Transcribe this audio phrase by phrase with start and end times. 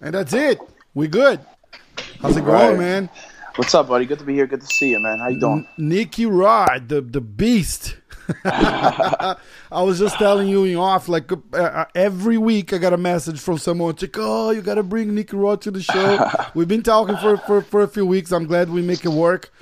[0.00, 0.58] And that's it.
[0.94, 1.40] We good.
[2.22, 2.68] How's it Right.
[2.68, 3.10] going, man?
[3.56, 4.06] What's up, buddy?
[4.06, 4.46] Good to be here.
[4.46, 5.18] Good to see you, man.
[5.18, 5.66] How you doing?
[5.76, 7.96] Nicky Rod, the the beast.
[8.44, 9.36] I
[9.70, 13.40] was just telling you in off, like uh, uh, every week I got a message
[13.40, 16.30] from someone, like, oh, you got to bring Nicky Rod to the show.
[16.54, 18.32] We've been talking for, for, for a few weeks.
[18.32, 19.52] I'm glad we make it work.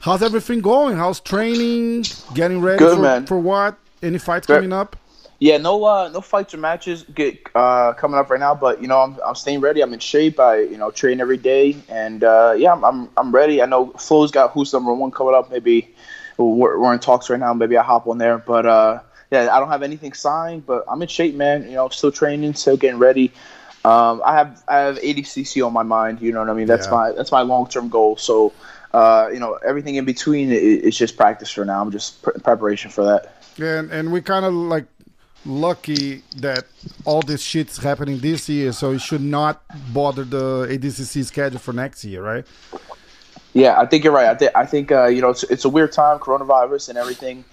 [0.00, 0.96] How's everything going?
[0.96, 2.04] How's training?
[2.34, 3.26] Getting ready Good, for, man.
[3.26, 3.78] for what?
[4.02, 4.56] Any fights Good.
[4.56, 4.96] coming up?
[5.38, 8.86] Yeah, no, uh, no fights or matches get uh, coming up right now, but you
[8.86, 9.80] know, I'm, I'm staying ready.
[9.80, 10.38] I'm in shape.
[10.38, 13.60] I, you know, train every day, and uh, yeah, I'm, I'm, I'm ready.
[13.60, 15.50] I know Flo's got who's number one coming up.
[15.50, 15.92] Maybe
[16.38, 17.52] we're, we're in talks right now.
[17.54, 19.00] Maybe I hop on there, but uh,
[19.30, 21.64] yeah, I don't have anything signed, but I'm in shape, man.
[21.64, 23.32] You know, still training, still getting ready.
[23.84, 26.20] Um, I have I have ADCC on my mind.
[26.20, 26.66] You know what I mean?
[26.66, 26.92] That's Yeah.
[26.92, 28.16] my that's my long term goal.
[28.16, 28.52] So,
[28.94, 31.80] uh, you know, everything in between is just practice for now.
[31.80, 33.34] I'm just pre- preparation for that.
[33.58, 34.86] And and we kind of like
[35.44, 36.64] lucky that
[37.04, 41.72] all this shit's happening this year, so it should not bother the ADCC schedule for
[41.72, 42.46] next year, right?
[43.54, 44.28] Yeah, I think you're right.
[44.28, 47.44] I, th- I think uh, you know it's, it's a weird time, coronavirus and everything,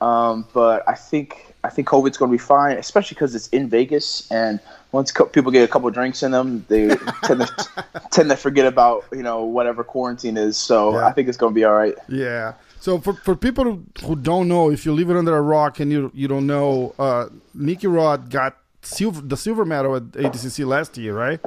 [0.00, 3.68] um, but I think I think COVID's going to be fine, especially because it's in
[3.68, 4.60] Vegas, and
[4.92, 6.88] once co- people get a couple drinks in them, they
[7.24, 10.56] tend to tend to forget about you know whatever quarantine is.
[10.56, 11.06] So Yeah.
[11.06, 11.94] I think it's going to be all right.
[12.08, 12.54] Yeah.
[12.80, 15.90] So for, for people who, don't know, if you live it under a rock and
[15.90, 20.96] you you don't know, uh, Nicky Rod got silver the silver medal at ADCC last
[20.96, 21.40] year, right?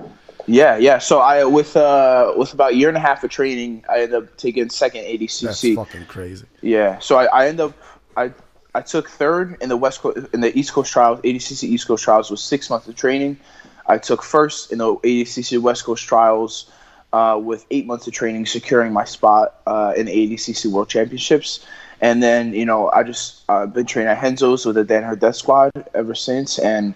[0.47, 0.97] Yeah, yeah.
[0.97, 4.23] So I with uh, with about a year and a half of training, I ended
[4.23, 5.41] up taking second ADCC.
[5.75, 6.45] That's fucking crazy.
[6.61, 7.73] Yeah, so I, I end up
[8.15, 8.31] I
[8.73, 11.19] I took third in the West Coast in the East Coast trials.
[11.21, 13.37] ADCC East Coast trials was six months of training.
[13.87, 16.71] I took first in the ADCC West Coast trials
[17.11, 21.65] uh, with eight months of training, securing my spot uh, in the ADCC World Championships.
[22.01, 25.35] And then you know I just uh, been training at Henzo's with the Danaher Death
[25.35, 26.93] Squad ever since, and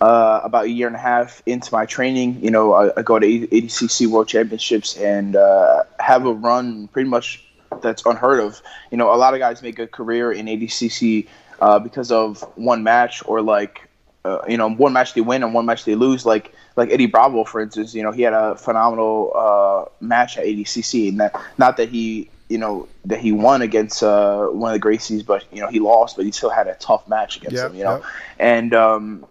[0.00, 3.18] uh, about a year and a half into my training, you know, I, I go
[3.18, 7.44] to ADCC World Championships and uh, have a run pretty much
[7.82, 8.60] that's unheard of.
[8.90, 11.28] You know, a lot of guys make a career in ADCC
[11.60, 13.88] uh, because of one match or like,
[14.24, 16.24] uh, you know, one match they win and one match they lose.
[16.26, 20.44] Like like Eddie Bravo, for instance, you know, he had a phenomenal uh, match at
[20.44, 22.30] ADCC, and that not that he.
[22.48, 25.78] You know that he won against uh, one of the Gracies, but you know he
[25.78, 27.76] lost, but he still had a tough match against Yeah, him.
[27.76, 28.04] You know, yeah.
[28.40, 29.26] and um,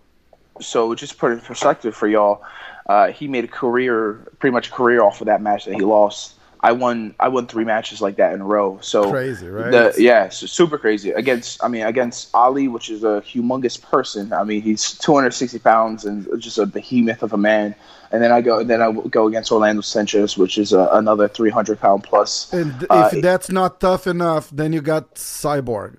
[0.60, 2.44] so just put it in perspective for y'all,
[2.88, 5.82] uh, he made a career, pretty much a career off of that match that he
[5.82, 6.34] lost.
[6.62, 8.80] I won, I won three matches like that in a row.
[8.82, 9.72] So Crazy, right?
[9.72, 11.64] The, yeah, so super crazy against.
[11.64, 14.34] I mean, against Aly, which is a humongous person.
[14.34, 17.76] I mean, he's 260 pounds and just a behemoth of a man.
[18.12, 21.80] And then I go, then I go against Orlando Sanchez, which is uh, another 300
[21.80, 22.52] pound plus.
[22.52, 25.98] And Uh, if that's not tough enough, then you got Cyborg.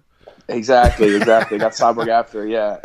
[0.50, 1.58] Exactly, exactly.
[1.58, 2.78] Got Cyborg after, yeah.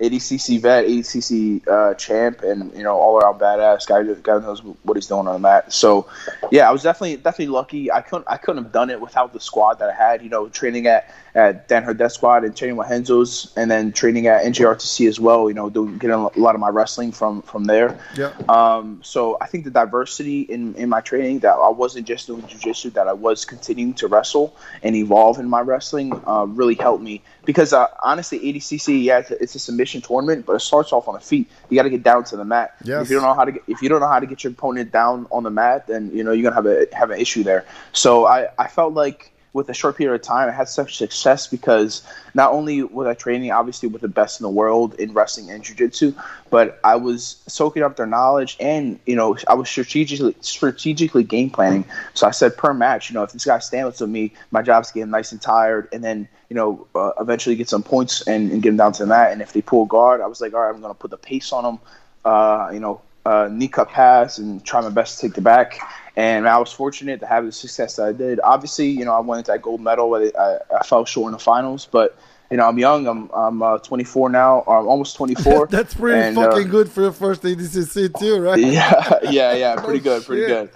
[0.00, 4.02] ADCC vet, ADCC uh, champ, and you know all around badass guy.
[4.22, 5.72] Guy knows what he's doing on the mat.
[5.72, 6.06] So,
[6.50, 7.90] yeah, I was definitely definitely lucky.
[7.90, 10.22] I couldn't I couldn't have done it without the squad that I had.
[10.22, 14.26] You know, training at at Danaher Death Squad and training with Henzo's, and then training
[14.26, 15.48] at NJRTC as well.
[15.48, 17.98] You know, doing getting a lot of my wrestling from from there.
[18.16, 18.32] Yeah.
[18.48, 22.42] Um, so I think the diversity in, in my training that I wasn't just doing
[22.42, 26.97] jujitsu, that I was continuing to wrestle and evolve in my wrestling uh, really helped
[27.02, 30.92] me because uh, honestly, ADCC, yeah, it's a, it's a submission tournament, but it starts
[30.92, 31.48] off on the feet.
[31.68, 32.74] You got to get down to the mat.
[32.84, 33.04] Yes.
[33.04, 34.52] If you don't know how to get, if you don't know how to get your
[34.52, 37.42] opponent down on the mat, then you know you're gonna have a have an issue
[37.42, 37.64] there.
[37.92, 41.46] So I, I felt like with a short period of time, I had such success
[41.46, 42.02] because
[42.34, 45.62] not only was I training obviously with the best in the world in wrestling and
[45.62, 46.14] jiu-jitsu,
[46.50, 51.50] but I was soaking up their knowledge and you know I was strategically strategically game
[51.50, 51.84] planning.
[52.14, 54.88] So I said per match, you know, if this guy stands with me, my job's
[54.88, 58.26] to get him nice and tired, and then you know uh, eventually get some points
[58.26, 59.32] and, and get him down to the mat.
[59.32, 61.52] And if they pull guard, I was like, all right, I'm gonna put the pace
[61.52, 61.78] on them.
[62.24, 65.78] Uh, you know, uh, knee cut pass and try my best to take the back.
[66.16, 68.40] And I was fortunate to have the success that I did.
[68.42, 71.32] Obviously, you know, I went into that gold medal, but I, I fell short in
[71.32, 71.86] the finals.
[71.86, 72.18] But
[72.50, 73.06] you know, I'm young.
[73.06, 74.60] I'm I'm uh, 24 now.
[74.60, 75.66] Or I'm almost 24.
[75.70, 78.58] That's pretty And, uh, fucking good for your first ADCC too, right?
[78.58, 79.76] yeah, yeah, yeah.
[79.84, 80.70] Pretty good, pretty good.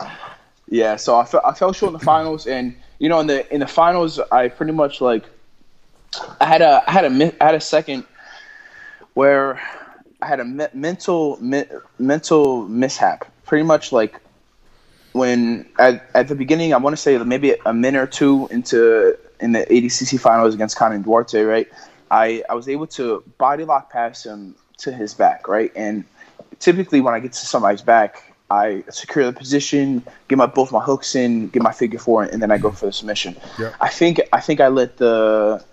[0.68, 0.96] Yeah.
[0.96, 3.60] So I fell, I fell short in the finals, and you know, in the in
[3.60, 5.24] the finals, I pretty much like
[6.40, 8.04] I had a I had a I had a second
[9.14, 9.60] where
[10.22, 11.66] I had a me- mental me-
[11.98, 13.26] mental mishap.
[13.44, 14.20] Pretty much like
[15.12, 19.18] when at, at the beginning, I want to say maybe a minute or two into
[19.40, 21.68] in the ADCC finals against Kaynan Duarte, right?
[22.10, 25.72] I, I was able to body lock past him to his back, right?
[25.74, 26.04] And
[26.60, 30.80] typically when I get to somebody's back, I secure the position, get my both my
[30.80, 33.34] hooks in, get my figure four, and then I go for the submission.
[33.80, 35.64] I think I think I let the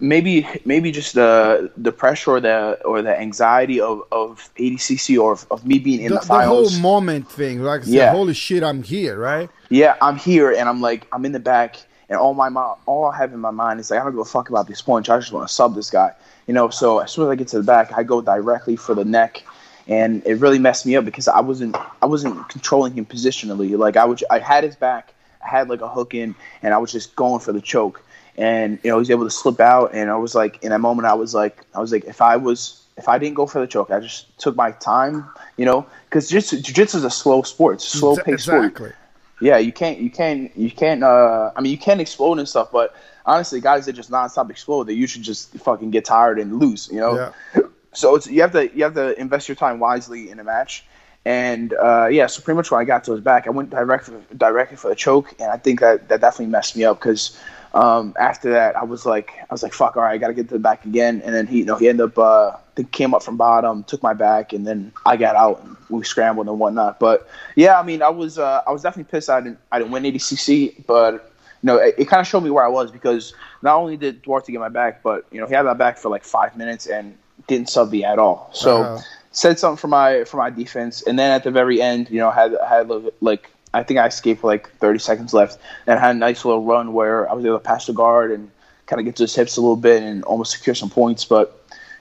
[0.00, 5.32] maybe maybe just the the pressure or the or the anxiety of, of ADCC or
[5.32, 8.10] of, of me being in The, the, the whole moment thing, like, Yeah.
[8.12, 9.48] holy shit, I'm here, right?
[9.68, 11.76] yeah, I'm here and I'm like I'm in the back
[12.08, 12.48] and all my
[12.86, 14.82] all I have in my mind is like I don't give a fuck about these
[14.82, 15.08] points.
[15.08, 16.12] I just want to sub this guy,
[16.46, 16.68] you know.
[16.70, 19.44] So as soon as I get to the back, I go directly for the neck,
[19.86, 23.78] and it really messed me up because I wasn't I wasn't controlling him positionally.
[23.78, 25.14] Like I was I had his back,
[25.44, 28.02] I had like a hook in, and I was just going for the choke,
[28.40, 30.80] and you know he was able to slip out, and I was like in that
[30.80, 33.60] moment I was like I was like if I was if I didn't go for
[33.60, 35.24] the choke, I just took my time,
[35.56, 38.92] you know, because jiu-jitsu, jiu-jitsu is a slow sport, it's a slow paced sport exactly.
[39.40, 41.02] yeah, you can't, you can't, you can't.
[41.02, 42.94] Uh, I mean, you can't explode and stuff, but
[43.24, 46.88] honestly, guys that just nonstop explode, they usually just fucking get tired and lose.
[46.92, 47.14] You know.
[47.54, 47.62] Yeah.
[47.92, 50.84] So it's you have to you have to invest your time wisely in a match,
[51.24, 52.26] and uh, yeah.
[52.26, 54.94] So pretty much when I got to his back, I went directly directly for the
[54.94, 57.38] choke, and I think that that definitely messed me up because.
[57.74, 59.96] Um, after that, I was like, I was like, "Fuck!
[59.96, 61.88] All right, I gotta get to the back again." And then he, you know, he
[61.88, 65.36] ended up, uh, I came up from bottom, took my back, and then I got
[65.36, 66.98] out and we scrambled and whatnot.
[66.98, 69.30] But yeah, I mean, I was, uh, I was definitely pissed.
[69.30, 71.14] I didn't, I didn't win ADCC, but
[71.62, 74.22] you know, it, it kind of showed me where I was because not only did
[74.22, 76.86] Duarte get my back, but you know, he had my back for like five minutes
[76.86, 78.50] and didn't sub me at all.
[78.52, 79.00] So Wow.
[79.32, 82.30] said something for my for my defense, and then at the very end, you know,
[82.30, 82.90] had had
[83.20, 86.64] like I think I escaped with like 30 seconds left, and had a nice little
[86.64, 88.50] run where I was able to pass the guard and
[88.86, 91.56] kind of get to his hips a little bit and almost secure some points, but.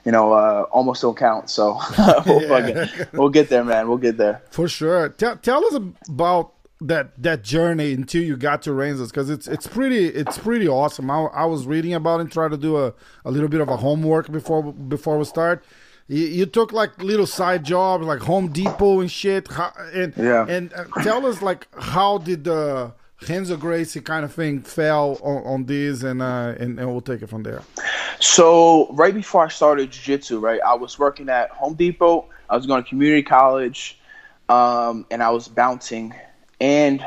[0.06, 1.50] You know, uh, almost don't count.
[1.50, 1.77] So
[2.25, 2.48] we'll, Yeah.
[2.86, 3.89] fucking, we'll get there, man.
[3.89, 4.42] We'll get there.
[4.50, 5.10] For sure.
[5.10, 5.75] Tell tell us
[6.07, 10.69] about that that journey until you got to Rangers because it's it's pretty it's pretty
[10.69, 11.12] awesome.
[11.12, 12.94] I, I was reading about it and trying to do a,
[13.25, 15.66] a little bit of a homework before before we start.
[16.09, 19.47] You, you took like little side jobs like Home Depot and shit.
[19.47, 20.45] How, and Yeah.
[20.50, 22.91] and uh, tell us like how did the
[23.29, 27.21] Renzo Gracie kind of thing fell on, on this and uh and, and we'll take
[27.21, 27.61] it from there.
[28.19, 32.25] So right before I started jiu-jitsu, right, I was working at Home Depot.
[32.50, 33.97] I was going to community college,
[34.50, 36.13] um, and I was bouncing,
[36.59, 37.06] and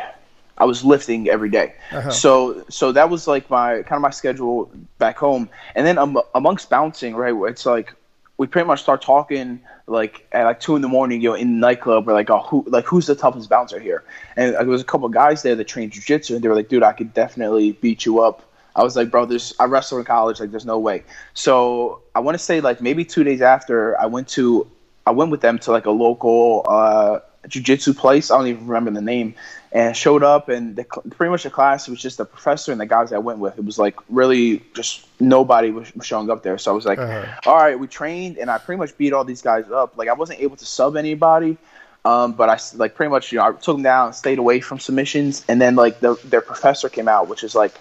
[0.57, 1.75] I was lifting every day.
[1.91, 2.11] Uh-huh.
[2.11, 5.49] So so that was like my kind of my schedule back home.
[5.75, 7.95] And then um, amongst bouncing, right, it's like
[8.43, 11.53] we pretty much start talking like at like two in the morning, you know, in
[11.53, 12.09] the nightclub.
[12.09, 14.03] We're like, oh, who like who's the toughest bouncer here?
[14.37, 16.83] And there was a couple guys there that trained jujitsu, and they were like, dude,
[16.83, 18.43] I could definitely beat you up.
[18.75, 21.05] I was like, bro, there's I wrestled in college, like there's no way.
[21.35, 24.69] So I want to say like maybe two days after, I went to
[25.07, 28.33] I went with them to like a local uh, jujitsu place.
[28.33, 29.37] I don't even remember the name.
[29.75, 32.85] And showed up, and the, pretty much the class was just the professor and the
[32.85, 33.57] guys I went with.
[33.59, 36.59] It was like really just nobody was showing up there.
[36.59, 37.41] So I was like, Uh-huh.
[37.51, 39.97] all right, we trained, and I pretty much beat all these guys up.
[39.97, 41.57] Like I wasn't able to sub anybody,
[42.05, 44.79] um, but I like pretty much you know I took them down, stayed away from
[44.79, 47.73] submissions, and then like the, their professor came out, which is like,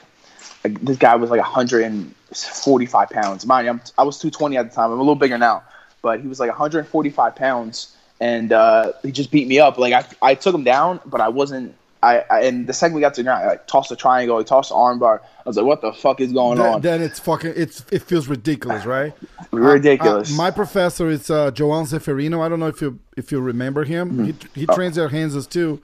[0.64, 3.46] like this guy was like 145 pounds.
[3.46, 4.92] Mind you, I'm, I was 220 at the time.
[4.92, 5.64] I'm a little bigger now,
[6.02, 9.78] but he was like 145 pounds, and uh, he just beat me up.
[9.78, 11.76] Like I, I took him down, but I wasn't.
[12.04, 14.38] I, I and the second we got to the ground, I like tossed a triangle,
[14.38, 15.20] I tossed the armbar.
[15.22, 18.02] I was like, "What the fuck is going Then, on?" then it's fucking it's it
[18.04, 19.14] feels ridiculous, right?
[19.52, 20.32] Ridiculous.
[20.34, 22.42] Uh, my professor is uh, Joan Zeferino.
[22.42, 24.26] I don't know if you if you remember him.
[24.26, 25.82] He he trains at Hanses too.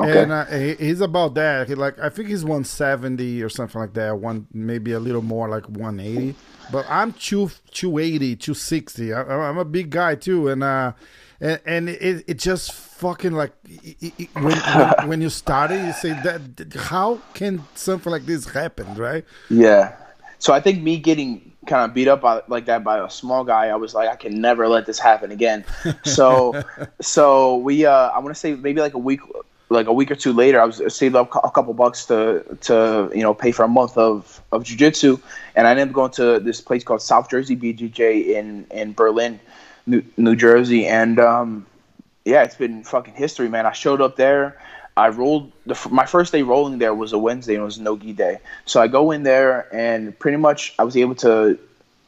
[0.00, 0.22] Okay.
[0.22, 1.68] and uh, he, he's about that.
[1.68, 4.18] He like I think he's one seventy or something like that.
[4.18, 6.34] One maybe a little more like one eighty.
[6.72, 9.12] But I'm two two eighty, two sixty.
[9.12, 10.92] I, I'm a big guy too, and uh,
[11.42, 15.92] and, and it it just fucking like it, it, when, when when you started, you
[15.92, 19.24] say that how can something like this happen, right?
[19.50, 19.96] Yeah.
[20.38, 23.44] So I think me getting kind of beat up by, like that by a small
[23.44, 25.64] guy, I was like, I can never let this happen again.
[26.04, 26.62] So,
[27.00, 29.20] so we, uh, I want to say maybe like a week,
[29.68, 33.10] like a week or two later, I was saved up a couple bucks to to
[33.14, 35.20] you know pay for a month of of jujitsu,
[35.56, 39.40] and I ended up going to this place called South Jersey BJJ in in Berlin,
[39.86, 41.66] New, New Jersey, and um,
[42.24, 43.66] yeah, it's been fucking history, man.
[43.66, 44.58] I showed up there.
[44.96, 47.96] I rolled the, my first day rolling there was a Wednesday and it was no
[47.96, 48.38] gi day.
[48.66, 51.58] So I go in there and pretty much I was able to,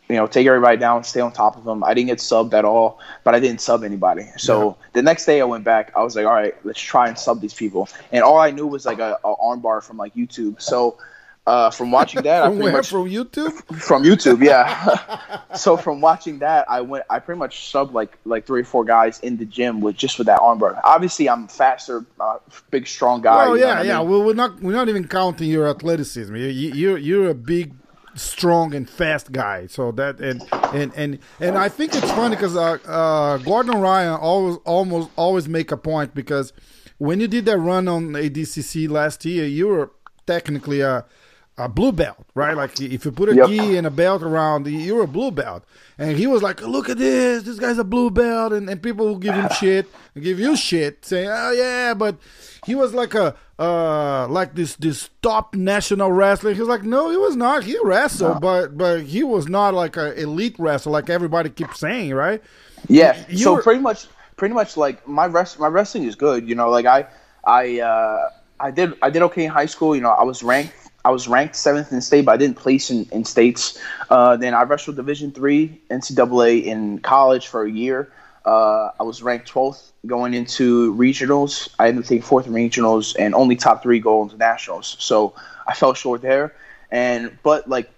[0.09, 1.83] you know, take everybody down, stay on top of them.
[1.83, 4.27] I didn't get subbed at all, but I didn't sub anybody.
[4.37, 5.93] So the next day I went back.
[5.97, 7.89] I was like, all right, let's try and sub these people.
[8.13, 10.61] And all I knew was like a, a armbar from like YouTube.
[10.61, 10.99] So
[11.47, 12.73] uh, from watching that, I From pretty where?
[12.73, 13.53] much From YouTube?
[13.81, 15.41] from YouTube, yeah.
[15.55, 17.05] so from watching that, I went.
[17.11, 20.17] I pretty much subbed like like three or four guys in the gym with just
[20.17, 20.81] with that armbar.
[20.85, 22.39] Obviously, I'm faster, uh,
[22.71, 23.47] big, strong guy.
[23.47, 23.99] Oh you know yeah, I yeah.
[23.99, 24.09] mean?
[24.09, 26.35] Well, we're not we're not even counting your athleticism.
[26.35, 27.75] You, you you're you're a big
[28.15, 29.67] strong and fast guy.
[29.67, 34.15] So that and and and and I think it's funny because uh, uh, Gordon Ryan
[34.15, 36.55] always almost always make a point because
[36.97, 39.91] when you did that run on ADCC last year, you were
[40.27, 41.05] technically a
[41.57, 42.57] a blue belt, right?
[42.57, 43.49] Like if you put a Yep.
[43.49, 45.63] gi and a belt around, you're a blue belt.
[45.99, 47.45] And he was like, "Look at this!
[47.45, 49.87] This guy's a blue belt," and, and people will give him shit,
[50.21, 52.17] give you shit, saying, "Oh yeah," but
[52.67, 56.53] he was like a uh like this this top national wrestler.
[56.53, 57.63] He was like, "No, he was not.
[57.63, 62.13] He wrestled, but but he was not like a elite wrestler, like everybody keeps saying,
[62.15, 62.43] right?"
[62.89, 63.17] Yeah.
[63.29, 66.49] You so were- pretty much, pretty much like my rest, my wrestling is good.
[66.49, 67.07] You know, like I,
[67.45, 69.95] I, uh, I did, I did okay in high school.
[69.95, 72.91] You know, I was ranked, I was ranked seventh in state, but I didn't place
[72.91, 73.79] in, in states.
[74.09, 78.11] Uh, then I wrestled Division three NCAA in college for a year.
[78.45, 81.69] Uh, I was ranked 12th going into regionals.
[81.79, 84.97] I ended up taking fourth in regionals and only top three go into nationals.
[84.99, 85.35] So
[85.67, 86.55] I fell short there.
[86.91, 87.91] And but like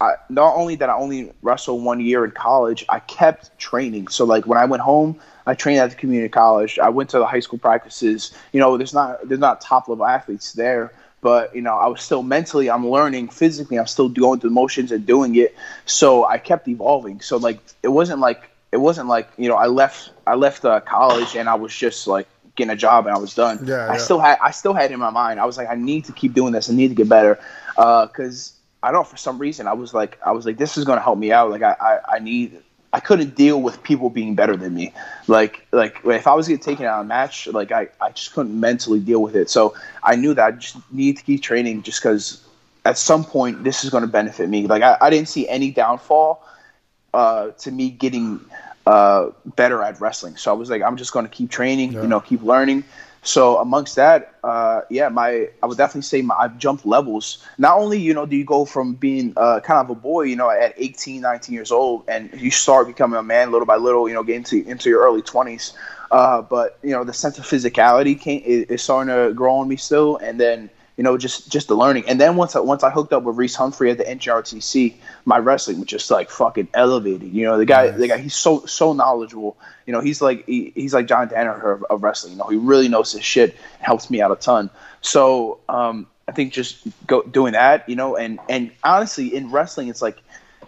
[0.00, 4.08] I, not only that I only wrestled one year in college, I kept training.
[4.08, 6.78] So like when I went home, I trained at the community college.
[6.78, 8.32] I went to the high school practices.
[8.52, 10.92] You know, there's not there's not top level athletes there,
[11.26, 13.30] but you know I was still mentally I'm learning.
[13.30, 15.56] Physically, I'm still going through motions and doing it.
[15.84, 17.20] So I kept evolving.
[17.20, 20.78] So like it wasn't like it wasn't like you know I left I left uh,
[20.78, 23.58] college and I was just like getting a job and I was done.
[23.66, 23.96] Yeah, I yeah.
[23.96, 25.40] still had I still had it in my mind.
[25.40, 26.70] I was like I need to keep doing this.
[26.70, 27.40] I need to get better
[27.74, 30.84] because I don't know for some reason I was like I was like this is
[30.84, 31.50] going to help me out.
[31.50, 32.62] Like I, I I need
[32.92, 34.92] I couldn't deal with people being better than me.
[35.26, 38.32] Like like if I was getting taken out of a match, like I, I just
[38.32, 39.50] couldn't mentally deal with it.
[39.50, 42.42] So I knew that I just need to keep training just because
[42.84, 44.66] at some point this is going to benefit me.
[44.66, 46.42] Like I, I didn't see any downfall
[47.12, 48.40] uh, to me getting
[48.86, 50.36] uh, better at wrestling.
[50.36, 52.02] So I was like, I'm just going to keep training, Yeah.
[52.02, 52.84] you know, keep learning.
[53.26, 57.44] So amongst that, uh, yeah, my I would definitely say my, I've jumped levels.
[57.58, 60.36] Not only you know do you go from being uh, kind of a boy, you
[60.36, 64.08] know, at 18, 19 years old, and you start becoming a man little by little,
[64.08, 65.72] you know, getting into into your early 20s.
[66.12, 69.66] Uh, but you know, the sense of physicality came, is, is starting to grow on
[69.66, 72.04] me still, and then you know, just just the learning.
[72.08, 74.94] And then once I once I hooked up with Reese Humphrey at the NJRTC,
[75.26, 77.32] my wrestling was just like fucking elevated.
[77.32, 79.58] You know, the guy, the guy, he's so so knowledgeable.
[79.86, 82.32] You know, he's like he, he's like John Danaher of, of wrestling.
[82.32, 83.56] You know, he really knows his shit.
[83.80, 84.70] Helps me out a ton.
[85.02, 87.86] So um, I think just go doing that.
[87.88, 90.16] You know, and and honestly, in wrestling, it's like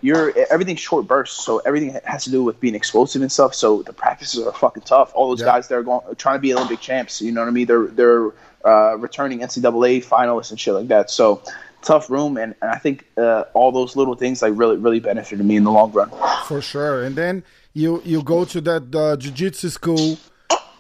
[0.01, 3.55] you're everything's short bursts, so everything has to do with being explosive and stuff.
[3.55, 5.11] So the practices are fucking tough.
[5.15, 5.47] All those Yeah.
[5.47, 7.67] guys that are going trying to be Olympic champs, you know what I mean?
[7.67, 8.33] They're they're
[8.65, 11.11] uh, returning NCAA finalists and shit like that.
[11.11, 11.43] So
[11.83, 15.45] tough room, and, and I think uh, all those little things like really really benefited
[15.45, 16.11] me in the long run.
[16.47, 17.03] for sure.
[17.05, 17.43] And then
[17.75, 20.19] you you go to that uh, jiu-jitsu school,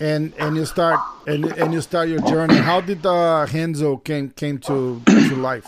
[0.00, 2.56] and and you start and and you start your journey.
[2.56, 5.66] How did uh, Henzo came came to to life?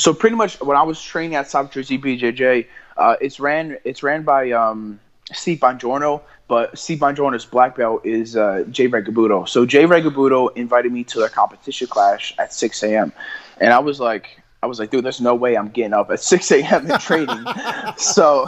[0.00, 2.66] So pretty much when I was training at South Jersey BJJ,
[2.96, 4.98] uh, it's ran it's ran by um,
[5.30, 9.46] Steve Bongiorno, but Steve Bongiorno's black belt is uh, Jay Regalbuto.
[9.46, 13.12] So Jay Regalbuto invited me to a competition clash at 6 a.m.
[13.60, 16.20] and I was like, I was like, dude, there's no way I'm getting up at
[16.32, 16.90] 6 a.m.
[16.90, 17.44] and training.
[17.98, 18.46] so.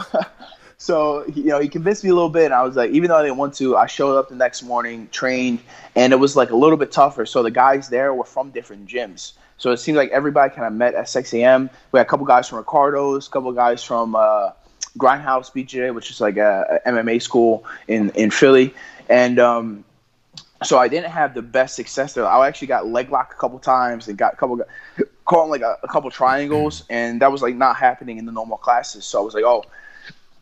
[0.79, 3.15] So you know, he convinced me a little bit, and I was like, even though
[3.15, 5.59] I didn't want to, I showed up the next morning, trained,
[5.95, 7.25] and it was like a little bit tougher.
[7.25, 10.73] So the guys there were from different gyms, so it seemed like everybody kind of
[10.73, 11.69] met at 6 a.m.
[11.91, 14.51] We had a couple guys from Ricardo's, a couple guys from uh,
[14.97, 18.73] Grindhouse BJ, which is like a, a MMA school in in Philly,
[19.09, 19.85] and um,
[20.63, 22.25] so I didn't have the best success there.
[22.25, 24.61] I actually got leg locked a couple times and got a couple
[25.25, 28.31] caught in like a, a couple triangles, and that was like not happening in the
[28.31, 29.05] normal classes.
[29.05, 29.63] So I was like, oh,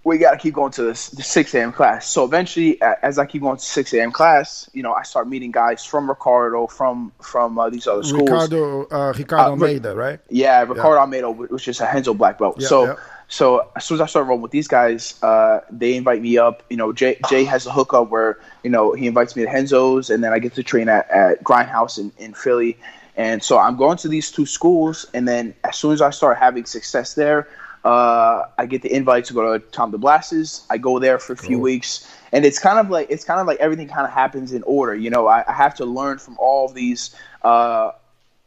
[0.04, 1.72] we got to keep going to this, the 6 a.m.
[1.72, 2.08] class.
[2.08, 4.12] So eventually, as I keep going to 6 a.m.
[4.12, 8.24] class, you know, I start meeting guys from Ricardo, from from uh, these other schools.
[8.24, 10.20] Ricardo uh, Ricardo Uh, Almeida, right?
[10.30, 12.56] Yeah, Ricardo Almeida, which is a Henzo black belt.
[12.60, 12.96] Yeah, so, yeah.
[13.28, 16.64] so as soon as I started rolling with these guys, uh, they invite me up.
[16.72, 20.10] You know, Jay, Jay has a hookup where you know he invites me to Henzo's,
[20.10, 22.78] and then I get to train at, at Grindhouse in, in Philly.
[23.18, 26.38] And so I'm going to these two schools, and then as soon as I start
[26.38, 27.48] having success there,
[27.84, 30.66] uh, I get the invite to go to Tom DeBlass's.
[30.70, 31.64] I go there for a few Cool.
[31.64, 34.64] weeks, and it's kind of like it's kind of like everything kind of happens in
[34.64, 34.96] order.
[34.96, 37.16] You know, I, I have to learn from all these.
[37.44, 37.92] Uh,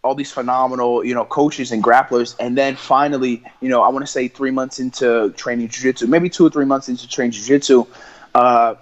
[0.03, 4.03] all these phenomenal, you know, coaches and grapplers, and then finally, you know, I want
[4.05, 7.87] to say three months into training jiu-jitsu, maybe two or three months into training jiu-jitsu,
[8.35, 8.75] uh,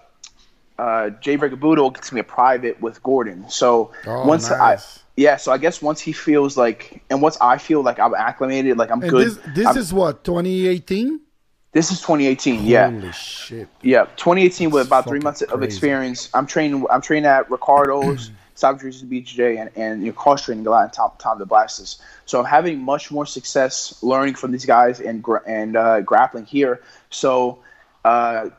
[0.80, 3.48] uh, Jay Regalbuto gets me a private with Gordon.
[3.48, 4.98] So Oh, once nice.
[4.98, 8.14] I, yeah, so I guess once he feels like, and once I feel like I'm
[8.14, 9.26] acclimated, like I'm And good.
[9.26, 11.20] this this I'm- is what 2018.
[11.72, 12.64] this is 2018.
[12.64, 13.68] Yeah, Holy shit!
[13.82, 16.28] yeah, 2018 with about three months of experience.
[16.34, 16.84] I'm training.
[16.90, 18.30] I'm training at Ricardo's.
[18.54, 22.00] South Jersey BJJ and, and you know, cross training a lot in Tom, Tom DeBlass's.
[22.26, 26.82] So I'm having much more success learning from these guys and and uh, grappling here.
[27.10, 27.58] So
[28.04, 28.50] uh,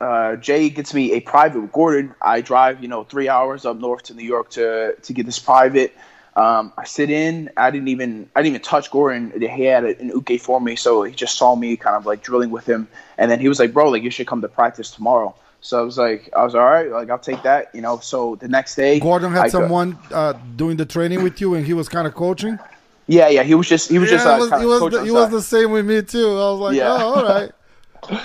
[0.00, 2.14] uh, Jay gets me a private with Gordon.
[2.20, 5.38] I drive, you know, three hours up north to New York to to get this
[5.38, 5.94] private.
[6.36, 7.50] Um, I sit in.
[7.56, 9.32] I didn't even I didn't even touch Gordon.
[9.40, 12.50] He had an uke for me, so he just saw me kind of like drilling
[12.50, 15.34] with him, and then he was like, "Bro, like you should come to practice tomorrow."
[15.62, 17.98] So I was like, I was all right, like I'll take that, you know.
[17.98, 21.66] So the next day, Gordon had I someone uh, doing the training with you, and
[21.66, 22.58] he was kind of coaching.
[23.06, 25.10] Yeah, yeah, he was just he was yeah, just uh, was, he was the, he
[25.10, 26.28] was the same with me too.
[26.28, 26.88] I was like, yeah.
[26.88, 27.50] oh, all right.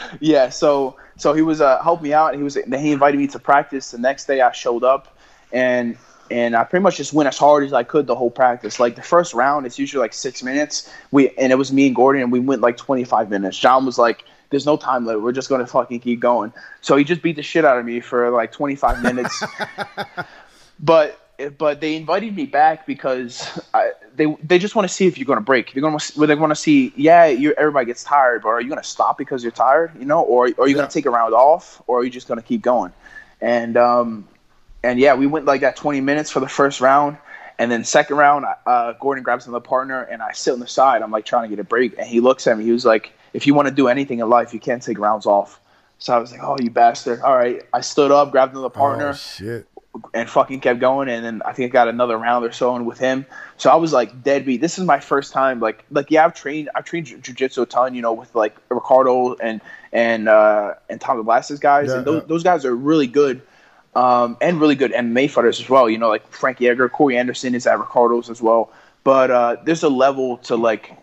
[0.20, 2.36] yeah, so so he was uh, helped me out.
[2.36, 3.92] He was then he invited me to practice.
[3.92, 5.16] The next day I showed up,
[5.54, 5.96] and
[6.32, 8.80] and I pretty much just went as hard as I could the whole practice.
[8.80, 10.92] Like the first round, it's usually like six minutes.
[11.12, 13.56] We and it was me and Gordon, and we went like 25 minutes.
[13.56, 15.22] John was like, "There's no time limit.
[15.22, 18.00] We're just gonna fucking keep going." So he just beat the shit out of me
[18.00, 19.44] for like 25 minutes.
[20.80, 21.20] but
[21.60, 25.26] but they invited me back because I, they they just want to see if you're
[25.26, 25.74] going to break.
[25.74, 28.70] They're going to they want to see, yeah, you everybody gets tired, but are you
[28.70, 30.80] going to stop because you're tired, you know, or, or are you yeah.
[30.80, 32.92] going to take a round off, or are you just going to keep going?
[33.40, 34.28] And um,
[34.84, 37.18] and yeah, we went like that 20 minutes for the first round,
[37.58, 41.02] and then second round, uh, Gordon grabs another partner, and I sit on the side.
[41.02, 42.64] I'm like trying to get a break, and he looks at me.
[42.64, 45.26] He was like, "If you want to do anything in life, you can't take rounds
[45.26, 45.60] off."
[46.00, 49.10] So I was like, "Oh, you bastard!" All right, I stood up, grabbed another partner.
[49.10, 49.68] Oh, shit
[50.14, 52.86] and fucking kept going and then I think I got another round or so in
[52.86, 53.26] with him.
[53.58, 54.62] So I was like deadbeat.
[54.62, 57.94] This is my first time like like yeah, I've trained I've trained jiu-jitsu a ton,
[57.94, 59.60] you know, with like Ricardo and
[59.92, 62.28] and uh and Tom DeBlass's guys yeah, and those, yeah.
[62.28, 63.42] those guys are really good.
[63.94, 65.90] Um, and really good MMA fighters as well.
[65.90, 68.72] You know, like Frankie Edgar, Corey Anderson is at Ricardo's as well.
[69.04, 70.96] But uh, there's a level to like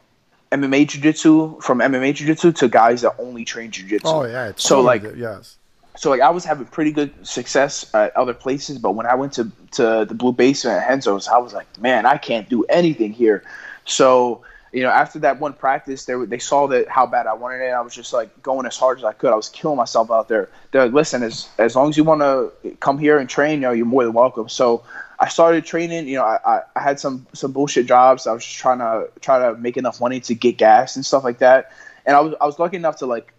[0.53, 4.09] MMA jiu-jitsu from MMA jiu-jitsu to guys that only train jiu-jitsu.
[4.09, 5.58] Oh yeah, so like yes
[5.99, 9.33] so like I was having pretty good success at other places, but when I went
[9.33, 13.13] to to the Blue Basement at Renzo's, I was like, man, I can't do anything
[13.13, 13.43] here.
[13.85, 17.63] So you know, after that one practice, they they saw that how bad I wanted
[17.63, 17.71] it.
[17.71, 19.33] I was just like going as hard as I could.
[19.33, 20.49] I was killing myself out there.
[20.71, 23.61] They're like, listen, as as long as you want to come here and train, you
[23.63, 24.49] know, you're more than welcome.
[24.49, 24.85] So
[25.19, 26.07] I started training.
[26.07, 28.29] You know, I, I had some some bullshit jobs.
[28.29, 31.25] I was just trying to try to make enough money to get gas and stuff
[31.25, 31.73] like that.
[32.07, 33.33] And I was I was lucky enough to like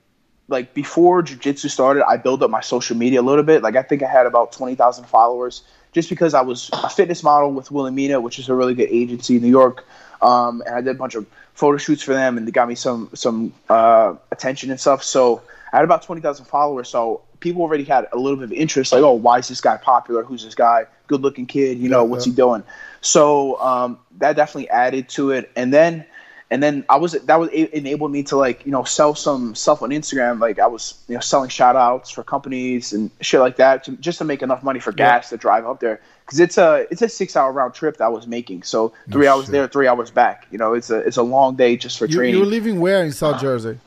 [0.50, 3.62] like before jiu-jitsu started i built up my social media a little bit.
[3.62, 7.52] Like i think i had about 20000 followers just because i was a fitness model
[7.52, 9.86] with wilhelmina which is a really good agency in new york.
[10.22, 12.76] Um, and i did a bunch of photo shoots for them and they got me
[12.76, 15.04] some some uh, attention and stuff.
[15.04, 16.90] So i had about 20000 followers.
[16.90, 19.78] So people already had a little bit of interest like oh why is this guy
[19.78, 20.24] popular?
[20.24, 20.86] Who's this guy?
[21.08, 22.32] Good looking kid you know yeah, what's yeah.
[22.32, 22.64] he doing?
[23.02, 25.52] So um, that definitely added to it.
[25.56, 26.06] And then
[26.52, 29.82] and then I was that was enabled me to like you know sell some stuff
[29.84, 30.40] on Instagram.
[30.40, 33.92] Like I was you know selling shout outs for companies and shit like that, to,
[33.98, 35.30] just to make enough money for gas yeah.
[35.30, 36.02] to drive up there.
[36.26, 38.64] Because it's a it's a six hour round trip that I was making.
[38.64, 39.52] So three hours shit.
[39.52, 40.48] there, three hours back.
[40.50, 42.36] You know, it's a it's a long day just for you, training.
[42.36, 43.80] You were living where in South Jersey?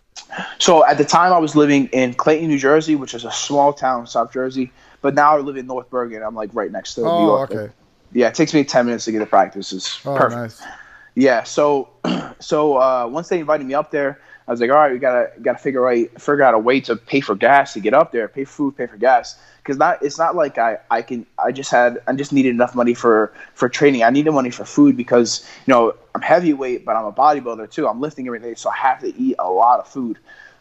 [0.58, 3.72] So at the time, I was living in Clayton, New Jersey, which is a small
[3.72, 4.72] town in South Jersey.
[5.00, 6.22] But now I live in North Bergen.
[6.22, 7.50] I'm like right next to oh, New York.
[7.50, 7.72] okay.
[8.12, 9.72] Yeah, it takes me ten minutes to get to practice.
[9.72, 10.60] It's oh, perfect.
[10.60, 10.62] Nice.
[11.14, 11.90] Yeah, so
[12.38, 15.30] so uh, once they invited me up there, I was like, all right, we gotta
[15.40, 18.28] gotta figure out figure out a way to pay for gas to get up there,
[18.28, 21.52] pay for food, pay for gas, because not it's not like I I can I
[21.52, 24.02] just had I just needed enough money for for training.
[24.02, 27.86] I needed money for food because you know I'm heavyweight, but I'm a bodybuilder too.
[27.86, 30.18] I'm lifting every day, so I have to eat a lot of food.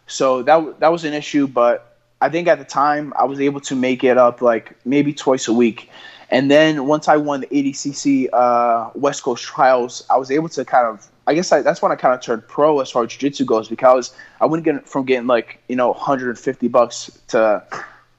[0.07, 3.61] So that that was an issue, but I think at the time I was able
[3.61, 5.89] to make it up like maybe twice a week.
[6.31, 10.63] And then once I won the ADCC uh, West Coast trials, I was able to
[10.63, 13.11] kind of, I guess I, that's when I kind of turned pro as far as
[13.11, 17.63] jiu-jitsu goes because I wouldn't get from getting like, you know, 150 bucks to,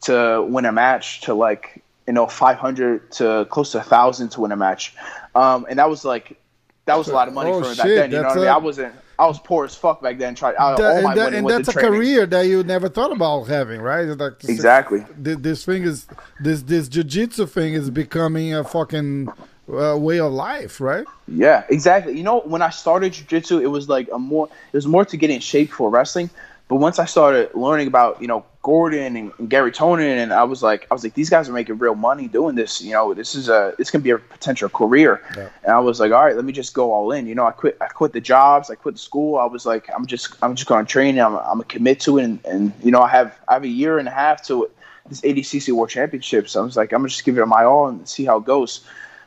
[0.03, 4.43] to win a match to like, you know, 500 to close to a thousand to
[4.43, 4.95] win a match.
[5.35, 6.39] Um, and that was like,
[6.85, 8.11] that was a lot of money oh, for me back then.
[8.11, 8.49] You know what I mean?
[8.49, 10.35] I wasn't, I was poor as fuck back then.
[10.35, 11.91] Tried all that, my and, that's a training.
[11.93, 14.03] career that you never thought about having, right?
[14.03, 15.07] Like exactly.
[15.17, 16.09] This, this thing is
[16.41, 19.29] this this jujitsu thing is becoming a fucking
[19.73, 21.07] uh, way of life, right?
[21.29, 22.17] Yeah, exactly.
[22.17, 25.17] You know, when I started jujitsu, it was like a more it was more to
[25.17, 26.29] get in shape for wrestling.
[26.73, 30.45] But once I started learning about you know Gordon and, and, Garry Tonon, and I
[30.45, 32.81] was like, I was like, these guys are making real money doing this.
[32.81, 35.21] You know, this is a this can be a potential career.
[35.37, 35.51] Yeah.
[35.65, 37.27] And I was like, all right, let me just go all in.
[37.27, 39.37] You know, I quit I quit the jobs, I quit the school.
[39.37, 41.19] I was like, I'm just I'm just going to train.
[41.19, 43.69] I'm I'm gonna commit to it, and, and you know, I have I have a
[43.69, 44.71] year and a half to
[45.11, 46.49] this ADCC World Championship.
[46.49, 48.47] So I was like, I'm gonna just give it my all and see how it
[48.47, 48.81] goes.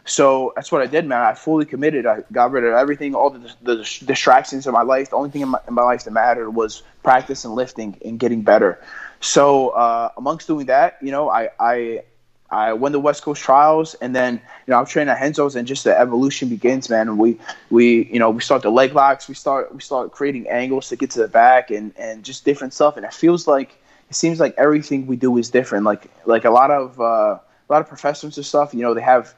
[0.06, 1.22] So that's what I did, man.
[1.22, 2.06] I fully committed.
[2.06, 5.10] I got rid of everything, all the, the distractions in my life.
[5.10, 8.20] The only thing in my, in my life that mattered was practice and lifting and
[8.20, 8.80] getting better.
[9.20, 12.04] So uh, amongst doing that, you know, I, I
[12.50, 15.68] I won the West Coast trials, and then you know I'm training at Renzo's, and
[15.68, 17.08] just the evolution begins, man.
[17.08, 17.40] And we
[17.72, 20.96] we you know we start the leg locks, we start we start creating angles to
[20.96, 22.98] get to the back, and and just different stuff.
[22.98, 23.76] And it feels like
[24.10, 25.86] it seems like everything we do is different.
[25.86, 27.40] Like like a lot of uh,
[27.70, 29.34] a lot of professors and stuff, you know, they have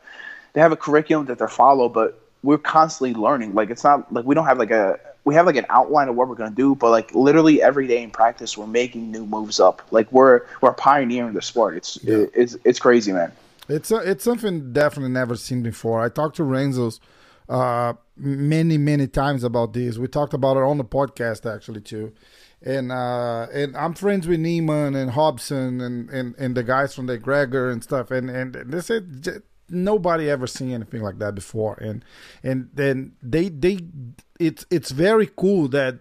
[0.58, 3.54] they have a curriculum that they follow, but we're constantly learning.
[3.54, 6.16] Like it's not like we don't have like a we have like an outline of
[6.16, 9.60] what we're gonna do, but like literally every day in practice, we're making new moves
[9.60, 9.84] up.
[9.92, 11.78] Like we're we're pioneering the sport.
[11.78, 12.26] It's yeah.
[12.34, 13.32] it's it's crazy, man.
[13.70, 16.02] It's a, it's something definitely never seen before.
[16.02, 17.00] I talked to Renzo's
[17.48, 20.00] uh, many many times about this.
[20.00, 22.14] We talked about it on the podcast actually too.
[22.64, 27.06] And uh, and I'm friends with Neiman and Hobson and, and, and the guys from
[27.06, 28.10] the Gregor and stuff.
[28.10, 32.04] And and they said nobody ever seen anything like that before and
[32.44, 33.80] and then they they
[34.40, 35.96] it's it's very cool that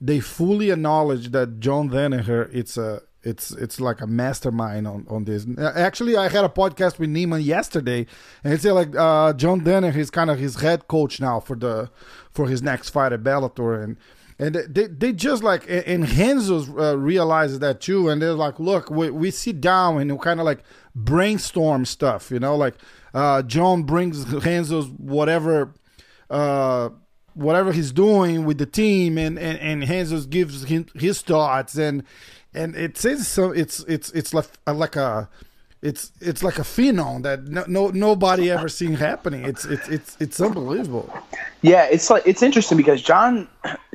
[0.00, 5.24] they fully acknowledge that John Danaher it's a it's it's like a mastermind on, on
[5.24, 5.46] this.
[5.58, 8.06] Actually, I had a podcast with Neiman yesterday,
[8.42, 11.90] and it's like uh, John Danaher is kind of his head coach now for the
[12.30, 13.96] for his next fight at Bellator, and
[14.40, 18.90] and they, they just like and Renzo's uh, realizes that too, and they're like, look,
[18.90, 20.62] we, we sit down and we kind of like
[20.94, 22.74] brainstorm stuff, you know, like
[23.12, 25.74] uh, John brings Renzo's whatever
[26.30, 26.88] uh,
[27.34, 32.02] whatever he's doing with the team, and and and Renzo gives him his thoughts, and
[32.54, 33.50] and it says so.
[33.50, 35.28] It's it's it's like like a
[35.82, 39.44] it's it's like a phenom that no, no nobody ever seen happening.
[39.44, 41.12] It's it's it's it's unbelievable.
[41.62, 43.48] Yeah, it's like it's interesting because John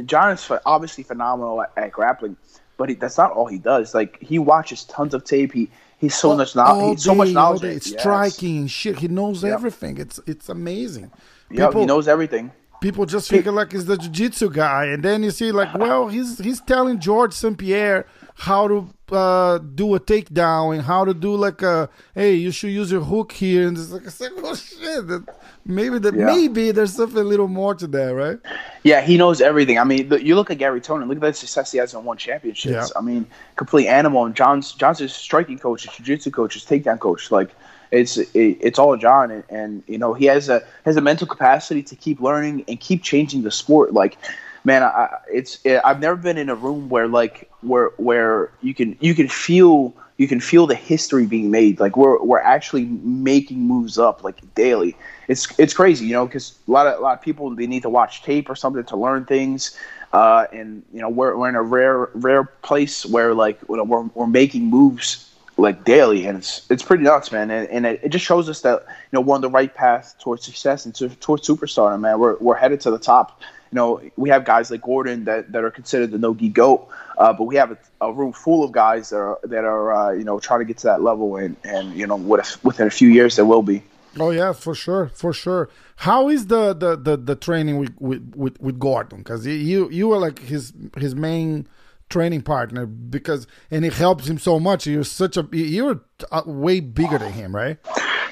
[0.06, 2.38] John is obviously phenomenal at, at grappling,
[2.78, 3.94] but he, that's not all he does.
[3.94, 5.54] Like he watches tons of tape.
[5.54, 5.70] He
[6.00, 7.00] he's so oh, much knowledge.
[7.00, 7.64] so much knowledge.
[7.64, 8.02] It's yes.
[8.02, 8.98] striking shit.
[8.98, 9.54] He knows yep.
[9.54, 10.00] everything.
[10.00, 11.12] It's it's amazing.
[11.52, 12.52] Yeah, he knows everything.
[12.82, 16.40] People just figure like he's the jiu-jitsu guy, and then you see like, well, he's
[16.40, 17.58] he's telling George St.
[17.58, 18.06] Pierre
[18.38, 22.72] how to uh, do a takedown and how to do like a hey, you should
[22.72, 25.26] use your hook here, and it's like, it's like oh shit, that,
[25.66, 26.26] maybe that yeah.
[26.26, 28.38] maybe there's something a little more to that, right?
[28.84, 29.80] Yeah, he knows everything.
[29.80, 32.18] I mean, you look at Garry Tonon, look at the success he has in one
[32.18, 32.92] championships.
[32.94, 33.00] Yeah.
[33.00, 34.26] I mean, complete animal.
[34.26, 37.32] And John's John's his striking coach, his jiu-jitsu coach, his takedown coach.
[37.32, 37.52] Like
[37.92, 41.26] it's it, it's all John, and, and you know he has a has a mental
[41.26, 43.94] capacity to keep learning and keep changing the sport.
[43.94, 44.18] Like
[44.66, 48.74] man, I, it's it, I've never been in a room where like where where you
[48.74, 51.80] can you can feel you can feel the history being made.
[51.80, 54.98] Like we're we're actually making moves up like daily.
[55.28, 57.84] It's it's crazy, you know, because a lot of a lot of people they need
[57.84, 59.78] to watch tape or something to learn things.
[60.12, 63.84] Uh, and you know we're, we're in a rare rare place where like you know,
[63.84, 68.02] we're, we're making moves like daily and it's it's pretty nuts man and, and it,
[68.04, 70.94] it, just shows us that you know we're on the right path towards success and
[70.94, 73.42] to, towards superstar man we're, we're headed to the top
[73.76, 76.88] you know, we have guys like Gordon that, that are considered the no-gi goat,
[77.18, 80.12] uh, but we have a, a, room full of guys that are that are uh,
[80.12, 82.92] you know trying to get to that level, and and you know with, within a
[82.92, 83.84] few years there will be.
[84.18, 85.70] Oh yeah, for sure, for sure.
[85.98, 89.18] How is the the the, the training with with with, Gordon?
[89.18, 91.68] Because you you were like his his main
[92.10, 94.88] training partner because and it helps him so much.
[94.88, 96.02] You're such a you're
[96.46, 97.78] way bigger than him, right?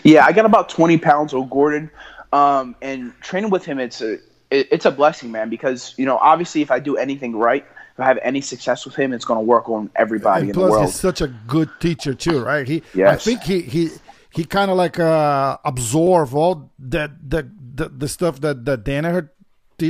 [0.03, 1.89] Yeah, I got about twenty pounds of Gordon,
[2.31, 4.13] um, and training with him it's a
[4.51, 7.99] it, it's a blessing, man, because you know obviously if I do anything right, if
[7.99, 10.67] I have any success with him, it's going to work on everybody and in the
[10.67, 10.85] world.
[10.85, 12.67] He's such a good teacher too, right?
[12.67, 13.13] He, yes.
[13.13, 13.89] I think he he
[14.31, 19.29] he kind of like uh, absorb all that the, the the stuff that that Danaher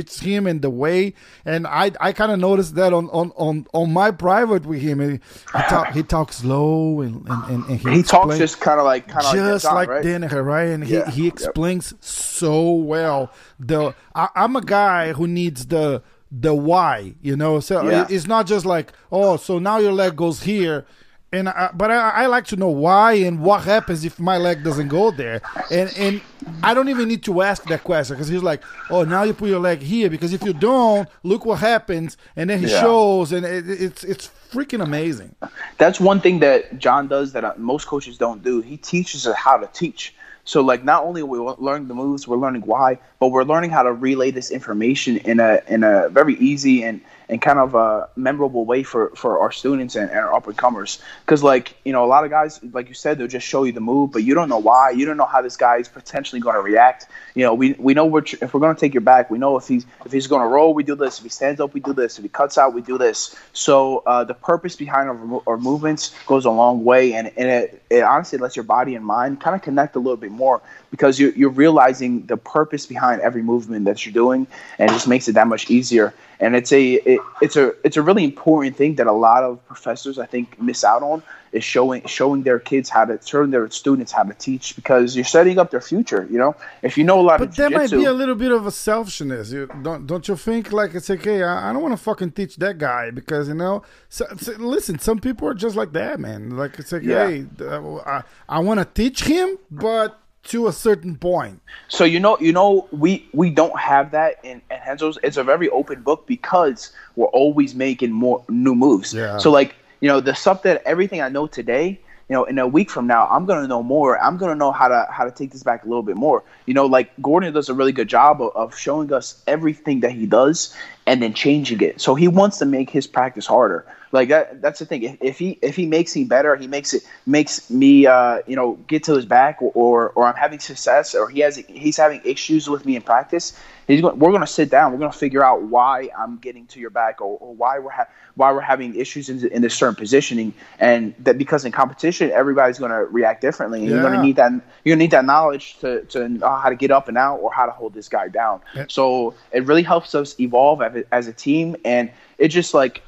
[0.02, 3.66] teach him and the way and i i kind of noticed that on on on
[3.72, 7.96] on my private with him he, he talk he talks slow and and, and he,
[7.96, 11.10] he talks just kind of like kind of just like, like Danaher, right and yeah.
[11.10, 12.02] he he explains yep.
[12.02, 17.88] so well the I, i'm a guy who needs the the why you know so
[17.88, 18.06] yeah.
[18.10, 20.86] it's not just like oh so now your leg goes here
[21.34, 24.62] and I, but I, I, like to know why and what happens if my leg
[24.62, 25.42] doesn't go there.
[25.70, 26.20] And and
[26.62, 29.48] I don't even need to ask that question because he's like oh now you put
[29.48, 30.08] your leg here.
[30.08, 32.16] Because if you don't look what happens.
[32.36, 32.80] And then he yeah.
[32.80, 35.34] shows and it, it's it's freaking amazing.
[35.78, 38.60] That's one thing that John does that uh, most coaches don't do.
[38.60, 40.14] He teaches us how to teach.
[40.44, 43.70] So like not only are we learning the moves we're learning why but we're learning
[43.70, 47.74] how to relay this information in a in a very easy and and kind of
[47.74, 51.00] a memorable way for, for our students and, and our up and comers.
[51.24, 53.72] Because, like, you know, a lot of guys, like you said, they'll just show you
[53.72, 54.90] the move, but you don't know why.
[54.90, 57.06] You don't know how this guy is potentially going to react.
[57.34, 59.56] You know, we, we know we're, if we're going to take your back, we know
[59.56, 61.18] if he's if he's going to roll, we do this.
[61.18, 62.18] If he stands up, we do this.
[62.18, 63.34] If he cuts out, we do this.
[63.52, 67.82] So uh, the purpose behind our, our movements goes a long way, and, and it,
[67.90, 70.60] it honestly lets your body and mind kind of connect a little bit more
[70.90, 74.46] because you're, you're realizing the purpose behind every movement that you're doing,
[74.78, 76.14] and it just makes it that much easier.
[76.40, 79.64] And it's a it, it's a it's a really important thing that a lot of
[79.66, 81.22] professors I think miss out on
[81.52, 85.24] is showing showing their kids how to showing their students how to teach because you're
[85.24, 86.26] setting up their future.
[86.30, 88.50] You know, if you know a lot but of there might be a little bit
[88.52, 89.52] of a selfishness.
[89.52, 90.72] You don't don't you think?
[90.72, 91.42] Like it's okay.
[91.42, 93.82] I, I don't want to fucking teach that guy because you know.
[94.08, 96.56] So, so, listen, some people are just like that, man.
[96.56, 97.28] Like it's like, Yeah.
[97.28, 101.60] hey, I, I want to teach him, but to a certain point.
[101.88, 105.18] So you know, you know, we we don't have that in, in Henzo's.
[105.22, 109.14] It's a very open book because we're always making more new moves.
[109.14, 109.38] Yeah.
[109.38, 112.66] So like, you know, the stuff that everything I know today, you know, in a
[112.66, 114.18] week from now, I'm gonna know more.
[114.22, 116.42] I'm gonna know how to how to take this back a little bit more.
[116.66, 120.12] You know, like Gordon does a really good job of, of showing us everything that
[120.12, 120.74] he does
[121.06, 122.00] and then changing it.
[122.00, 123.86] So he wants to make his practice harder.
[124.14, 125.02] Like that, that's the thing.
[125.02, 128.54] If, if he if he makes me better, he makes it makes me uh, you
[128.54, 131.96] know get to his back, or, or or I'm having success, or he has he's
[131.96, 133.58] having issues with me in practice.
[133.88, 134.92] He's going, we're going to sit down.
[134.92, 137.90] We're going to figure out why I'm getting to your back, or, or why we're
[137.90, 142.30] ha- why we're having issues in, in this certain positioning, and that because in competition
[142.30, 145.10] everybody's going to react differently, and you're going to need that you're going to need
[145.10, 147.92] that knowledge to to know how to get up and out, or how to hold
[147.92, 148.60] this guy down.
[148.76, 148.84] Yeah.
[148.88, 153.02] So it really helps us evolve as a, as a team, and it just like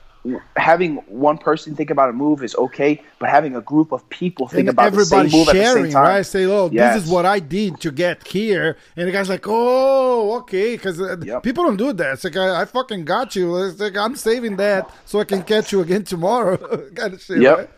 [0.56, 4.48] having one person think about a move is okay, but having a group of people
[4.48, 6.02] think and about the same everybody move at the sharing, same time.
[6.04, 6.26] right?
[6.26, 6.94] Say, "Oh, Yes.
[6.94, 11.00] this is what I did to get here," and the guy's like, "Oh, okay," because
[11.00, 11.42] uh, Yep.
[11.42, 12.14] people don't do that.
[12.14, 13.56] It's like, I, I fucking got you.
[13.64, 16.56] It's like I'm saving that so I can catch you again tomorrow,
[16.94, 17.42] kind of shit.
[17.42, 17.58] Yep.
[17.58, 17.70] Right?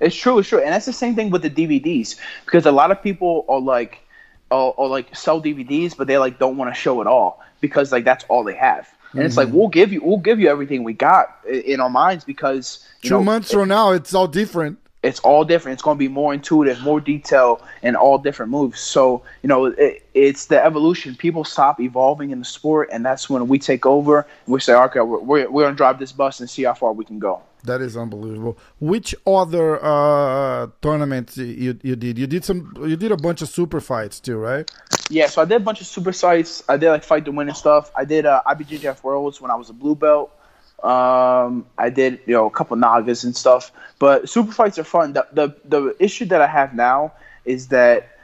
[0.00, 2.90] It's true, it's true, and that's the same thing with the DVDs because a lot
[2.90, 4.00] of people are like,
[4.50, 7.92] or, or like sell DVDs, but they like don't want to show it all because
[7.92, 9.46] like that's all they have, and it's Mm-hmm.
[9.46, 13.08] like we'll give you, we'll give you everything we got in our minds because you
[13.10, 14.78] Two know, months from now, it's all different.
[15.02, 15.74] it's all different.
[15.74, 18.80] It's going to be more intuitive, more detail, and all different moves.
[18.80, 21.14] So you know, it, it's the evolution.
[21.16, 24.20] People stop evolving in the sport, and that's when we take over.
[24.46, 26.74] And we say, okay, we're, we're, we're going to drive this bus and see how
[26.74, 27.42] far we can go.
[27.64, 28.58] That is unbelievable.
[28.78, 32.18] Which other uh, tournaments you you did?
[32.18, 32.72] You did some.
[32.90, 34.70] You did a bunch of super fights too, right?
[35.10, 36.62] Yeah, so I did a bunch of super sites.
[36.68, 37.90] I did like fight to win and stuff.
[37.94, 40.32] I did uh, IBJJF Worlds when I was a blue belt.
[40.82, 43.70] Um, I did you know a couple nagas and stuff.
[43.98, 45.12] But super fights are fun.
[45.12, 47.12] The, the the issue that I have now
[47.44, 48.18] is that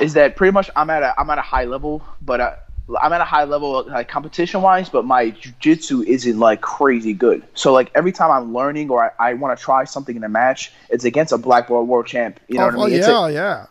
[0.00, 2.56] is that pretty much I'm at a I'm at a high level, but uh,
[3.00, 7.42] I'm at a high level like competition wise, but my jujitsu isn't like crazy good.
[7.54, 10.28] So like every time I'm learning or I, I want to try something in a
[10.28, 12.40] match, it's against a black belt world champ.
[12.48, 12.94] You know oh, what I mean?
[12.94, 13.66] oh, It's a- yeah, yeah.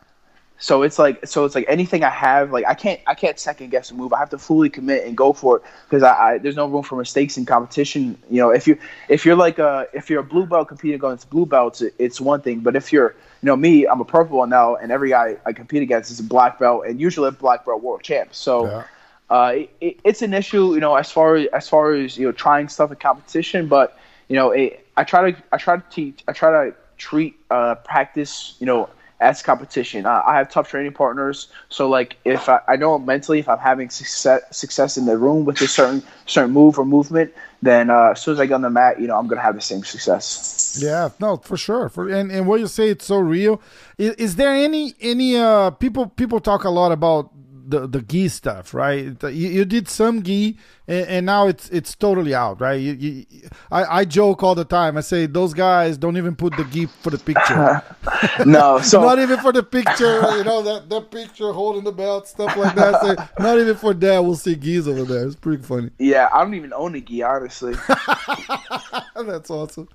[0.61, 3.71] So it's like so it's like anything I have like I can't I can't second
[3.71, 4.13] guess a move.
[4.13, 6.83] I have to fully commit and go for it because I, I there's no room
[6.83, 8.17] for mistakes in competition.
[8.29, 8.77] You know if you
[9.09, 12.21] if you're like a if you're a blue belt competing against blue belts, it, it's
[12.21, 12.59] one thing.
[12.59, 15.51] But if you're you know me, I'm a purple belt now, and every guy I
[15.53, 18.33] compete against is a black belt, and usually a black belt world champ.
[18.33, 18.67] So.
[18.67, 18.83] Yeah.
[19.29, 22.25] Uh, it- it, it's an issue, you know, as far as as far as you
[22.27, 23.67] know, trying stuff in competition.
[23.69, 23.97] But
[24.27, 27.75] you know, it, I try to I try to teach I try to treat uh,
[27.75, 28.89] practice, you know,
[29.21, 30.05] as competition.
[30.05, 33.59] I, I have tough training partners, so like if I, I know mentally if I'm
[33.59, 38.11] having success success in the room with a certain certain move or movement, then uh,
[38.11, 39.83] as soon as I get on the mat, you know, I'm gonna have the same
[39.83, 40.81] success.
[40.81, 41.87] Yeah, no, for sure.
[41.89, 43.61] For and, and what you say, it's so real.
[43.97, 47.31] Is, is there any any uh people people talk a lot about
[47.71, 49.05] the the gi stuff, right?
[49.23, 50.57] You, you did some gi,
[50.87, 52.79] and, and now it's it's totally out, right?
[52.79, 53.25] You, you,
[53.71, 54.97] I I joke all the time.
[54.97, 57.81] I say those guys don't even put the gi for the picture,
[58.45, 60.21] No, so not even for the picture.
[60.37, 63.01] You know that that picture holding the belt, stuff like that.
[63.01, 65.25] Say, not even for that, we'll see gis over there.
[65.25, 65.89] It's pretty funny.
[65.97, 67.73] yeah, I don't even own a gi honestly.
[69.15, 69.87] That's awesome.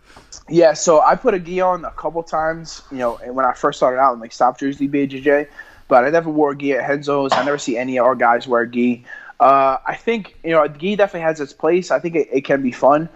[0.49, 3.53] Yeah, so I put a gi on a couple times, you know, and when I
[3.53, 5.49] first started out in like Stop Jersey BJJ,
[5.89, 7.33] but I never wore a gi at Henzo's.
[7.33, 9.05] I never see any of our guys wear gi.
[9.39, 11.91] Uh, I think you know, gi definitely has its place.
[11.91, 13.09] I think it, it can be fun,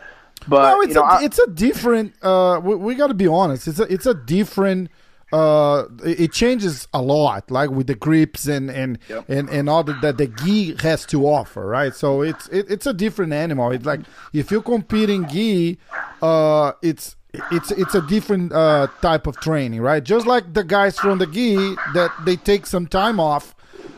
[0.48, 2.14] but no, it's you know, a, I- it's a different.
[2.22, 3.66] Uh, we, we got to be honest.
[3.68, 4.90] It's a it's a different.
[5.32, 9.26] Uh, it changes a lot, like with the grips and and Yep.
[9.28, 11.94] and, and all that, that the gi has to offer, right?
[11.94, 13.70] So it's it, it's a different animal.
[13.70, 14.00] It's like
[14.32, 15.78] if you're competing gi,
[16.20, 17.14] uh, it's
[17.50, 20.02] it's it's a different uh, type of training, right?
[20.02, 21.54] Just like the guys from the gi
[21.94, 23.54] that they take some time off,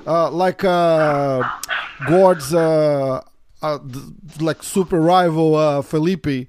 [0.06, 1.42] uh, like uh,
[2.06, 3.20] Gord's uh,
[3.62, 3.78] uh,
[4.40, 6.48] like super rival uh, Felipe.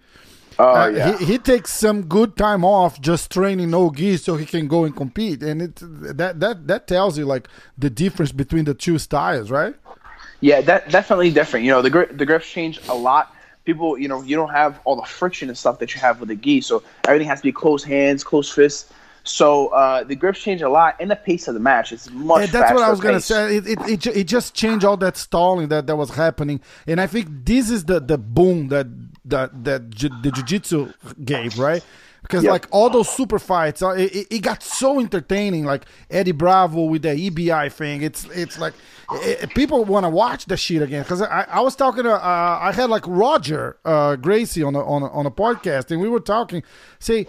[0.60, 4.36] oh Uh, yeah, he, he takes some good time off just training no gi so
[4.36, 8.32] he can go and compete and it that that that tells you like the difference
[8.32, 9.74] between the two styles right
[10.43, 11.63] yeah, that definitely different.
[11.63, 13.34] You know, the grip the grips change a lot.
[13.65, 16.30] People, you know, you don't have all the friction and stuff that you have with
[16.30, 18.91] the gi, so everything has to be close hands, close fists.
[19.26, 22.41] So uh, the grips change a lot, and the pace of the match is much.
[22.41, 23.56] Yeah, that's what I was gonna say.
[23.56, 27.08] It, it, it, it just changed all that stalling that, that was happening, and I
[27.08, 28.88] think this is the, the boom that
[29.26, 30.91] that that ju- the jiu-jitsu
[31.23, 31.84] gave, right?
[32.23, 32.51] Because Yep.
[32.51, 35.65] like all those super fights, uh, it, it- it got so entertaining.
[35.65, 38.73] Like Eddie Bravo with the EBI thing, it's it's like
[39.12, 41.03] it, it- people want to watch the shit again.
[41.03, 44.83] Because I, I was talking to uh, I had like Roger uh, Gracie on a,
[44.83, 46.63] on a, on a podcast, and we were talking.
[46.99, 47.27] Say,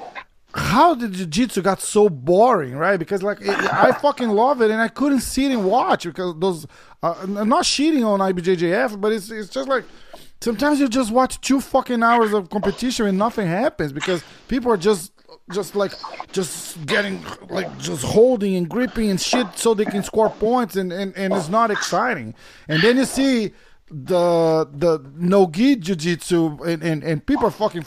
[0.57, 2.97] how did jiu-jitsu got so boring, right?
[2.97, 6.67] Because like it, I fucking love it, and I couldn't sit and watch because those.
[7.03, 9.85] Uh, I'm not cheating on IBJJF, but it's it's just like
[10.45, 14.77] sometimes you just watch two fucking hours of competition and nothing happens because people are
[14.77, 15.11] just
[15.53, 15.93] just like
[16.33, 20.93] just getting like just holding and gripping and shit so they can score points and
[20.93, 22.35] and, and it's not exciting.
[22.69, 23.53] And then you see
[23.91, 27.85] the the no gi jiu-jitsu and, and and people are fucking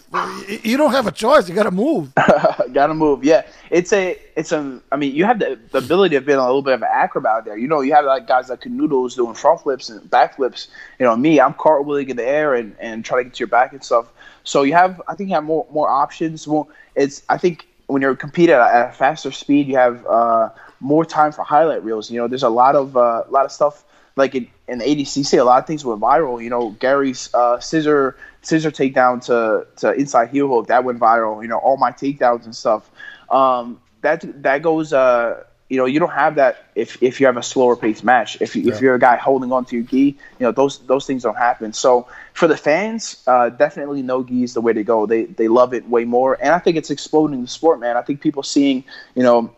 [0.61, 2.13] you don't have a choice you gotta move
[2.73, 3.23] Gotta move.
[3.23, 4.81] Yeah, it's a, it's a.
[4.91, 7.45] I mean, you have the, the ability of being a little bit of an acrobat
[7.45, 7.57] there.
[7.57, 10.67] You know, you have like guys like Canoodles doing front flips and back flips.
[10.99, 13.47] You know, me, I'm cartwheeling in the air and and trying to get to your
[13.47, 14.11] back and stuff.
[14.43, 16.47] So you have, I think, you have more more options.
[16.47, 17.23] More, it's.
[17.29, 21.43] I think when you're competing at a, faster speed, you have uh, more time for
[21.43, 22.11] highlight reels.
[22.11, 24.85] You know, there's a lot of uh, a lot of stuff like in, in the
[24.85, 26.43] ADCC, a lot of things went viral.
[26.43, 31.41] You know, Garry's uh, scissor scissor takedown to, to inside heel hook that went viral.
[31.41, 32.89] You know, all my takedowns and stuff.
[33.29, 34.93] Um, that that goes.
[34.93, 38.41] Uh, you know, you don't have that if, if you have a slower paced match.
[38.41, 41.05] If you, if you're a guy holding on to your gi, you know those those
[41.05, 41.73] things don't happen.
[41.73, 45.05] So for the fans, uh, definitely no gi is the way to go.
[45.05, 47.97] They they love it way more, and I think it's exploding the sport, man.
[47.97, 49.53] I think people seeing you know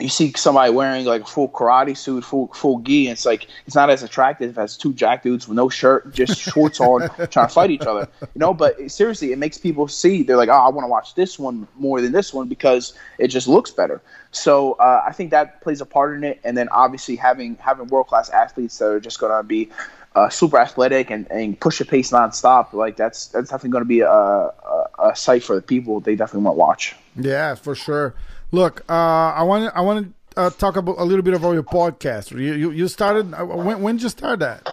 [0.00, 3.46] you see somebody wearing like a full karate suit, full full gi, and it's like
[3.66, 7.46] it's not as attractive as two jack dudes with no shirt, just shorts on, trying
[7.46, 8.08] to fight each other.
[8.20, 10.24] You know, but seriously, it makes people see.
[10.24, 13.28] They're like, oh, I want to watch this one more than this one because it
[13.28, 14.02] just looks better.
[14.32, 17.86] So uh, I think that plays a part in it, and then obviously having having
[17.86, 19.70] world class athletes that are just going to be
[20.16, 22.72] uh, super athletic and, and push a pace nonstop.
[22.72, 26.00] Like that's that's definitely going to be a, a, a sight for the people.
[26.00, 26.96] They definitely want to watch.
[27.14, 28.14] Yeah, for sure.
[28.54, 31.64] Look, uh, I want I want to uh, talk about a little bit about your
[31.64, 32.30] podcast.
[32.30, 34.72] You you, you started uh, when when did you start that?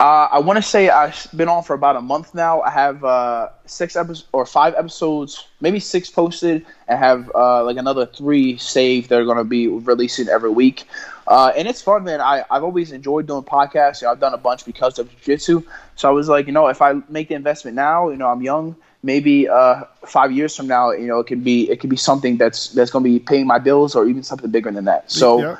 [0.00, 2.62] Uh, I want to say I've been on for about a month now.
[2.62, 7.76] I have uh, six episodes or five episodes, maybe six posted, and have uh, like
[7.76, 9.10] another three saved.
[9.10, 10.84] They're going to be releasing every week,
[11.28, 12.22] and it's fun, man.
[12.22, 14.00] I I've always enjoyed doing podcasts.
[14.00, 15.64] You know, I've done a bunch because of jiu-jitsu.
[15.96, 18.40] So I was like, you know, if I make the investment now, you know, I'm
[18.40, 18.74] young.
[19.02, 22.36] Maybe uh, five years from now, you know, it could be it could be something
[22.36, 25.10] that's that's going to be paying my bills, or even something bigger than that.
[25.10, 25.40] So.
[25.40, 25.56] Yeah.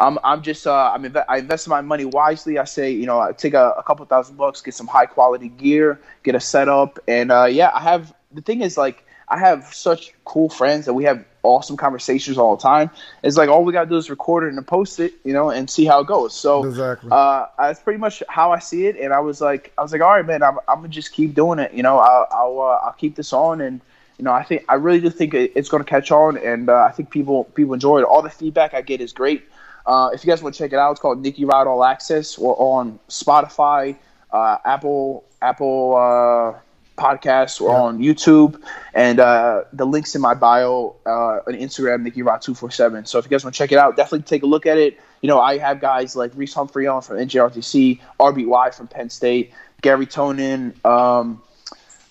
[0.00, 2.56] I'm, I'm just uh, I'm inve- I invest my money wisely.
[2.56, 5.48] I say you know I take a, a couple thousand bucks, get some high quality
[5.48, 9.72] gear, get a setup, and uh, yeah, I have the thing is like I have
[9.72, 12.90] such cool friends that we have awesome conversations all the time.
[13.22, 15.68] It's like all we gotta do is record it and post it, you know, and
[15.70, 16.34] see how it goes.
[16.34, 17.10] So Exactly.
[17.12, 18.96] uh, that's pretty much how I see it.
[18.96, 21.34] And I was like, I was like, all right, man, I'm, I'm gonna just keep
[21.34, 21.72] doing it.
[21.72, 23.80] You know, I'll I'll, uh, I'll keep this on and.
[24.20, 26.82] You know, I think I really do think it's going to catch on, and uh,
[26.82, 28.02] I think people people enjoy it.
[28.02, 29.44] All the feedback I get is great.
[29.86, 32.36] Uh, if you guys want to check it out, it's called Nicky Rod All Access.
[32.36, 33.94] We're on Spotify,
[34.32, 35.94] uh, Apple Apple
[36.98, 37.60] uh, Podcasts.
[37.60, 38.60] We're on YouTube,
[38.94, 43.04] and uh, the links in my bio uh, on Instagram, Nicky Rod two four seven.
[43.06, 44.98] So if you guys want to check it out, definitely take a look at it.
[45.22, 49.52] You know, I have guys like Reece Humphrey on from NJRTC, RBY from Penn State,
[49.82, 50.84] Garry Tonon.
[50.84, 51.42] Um,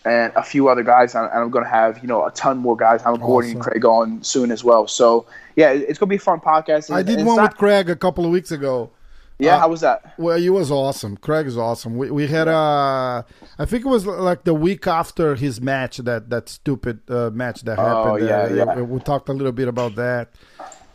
[0.06, 1.16] and a few other guys.
[1.16, 3.02] And I'm going to have you know a ton more guys.
[3.06, 3.62] I'm Gordon Awesome.
[3.62, 4.88] Craig on soon as well.
[4.88, 6.94] So yeah, it's going to be a fun podcast.
[6.94, 8.92] I did one not- with Craig a couple of weeks ago.
[9.40, 10.14] Yeah, uh, how was that?
[10.18, 11.16] Well, he was awesome.
[11.18, 11.96] Craig is awesome.
[11.98, 13.24] We we had a,
[13.60, 17.62] I think it was like the week after his match that that stupid uh, match
[17.62, 18.10] that happened.
[18.10, 18.76] Oh yeah, uh, yeah.
[18.76, 20.30] We, we talked a little bit about that,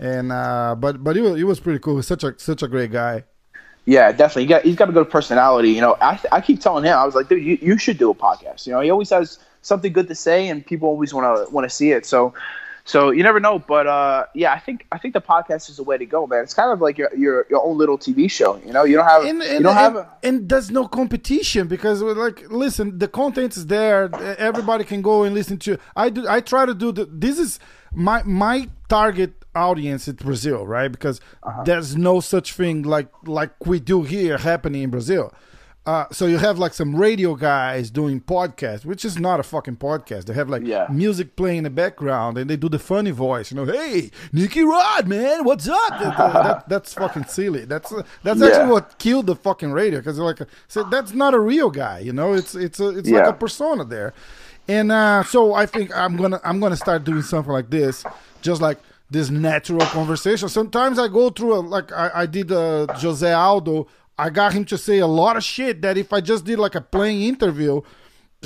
[0.01, 1.97] and uh, but but he was he was pretty cool.
[1.97, 3.25] He's such a such a great guy.
[3.85, 4.43] Yeah, definitely.
[4.43, 5.71] He got, he's got a good personality.
[5.71, 8.11] You know, I, I keep telling him, I was like, dude, you, you should do
[8.11, 8.65] a podcast.
[8.65, 11.65] You know, he always has something good to say, and people always want to want
[11.65, 12.07] to see it.
[12.07, 12.33] So,
[12.85, 13.59] so you never know.
[13.59, 16.43] But uh, yeah, I think I think the podcast is the way to go, man.
[16.43, 18.61] It's kind of like your your, your own little TV show.
[18.67, 20.87] You know, you don't have and, you and, don't have and, a, and there's no
[20.89, 25.79] competition because we're like listen the content is there everybody can go and listen to
[25.97, 27.59] i do i try to do the this is
[27.95, 31.63] my my target audience in brazil right because Uh-huh.
[31.65, 35.33] there's no such thing like like we do here happening in brazil
[35.85, 39.77] uh, so you have like some radio guys doing podcasts, which is not a fucking
[39.77, 40.27] podcast.
[40.27, 40.87] They have like Yeah.
[40.91, 43.51] music playing in the background, and they do the funny voice.
[43.51, 45.91] You know, hey, Nicky Rod, man, what's up?
[45.99, 47.65] That- that- that's fucking silly.
[47.65, 48.47] That's uh, that's Yeah.
[48.47, 51.99] actually what killed the fucking radio because like so that's not a real guy.
[51.99, 54.15] You know, it's it's a, it's like a persona there,
[54.69, 58.05] and uh, so I think I'm gonna I'm gonna start doing something like this,
[58.41, 58.79] just like
[59.11, 60.49] this natural conversation.
[60.49, 63.89] Sometimes I go through a, like I, I did uh, Jose Aldo.
[64.23, 66.77] I got him to say a lot of shit that if I just did like
[66.77, 67.81] a plain interview,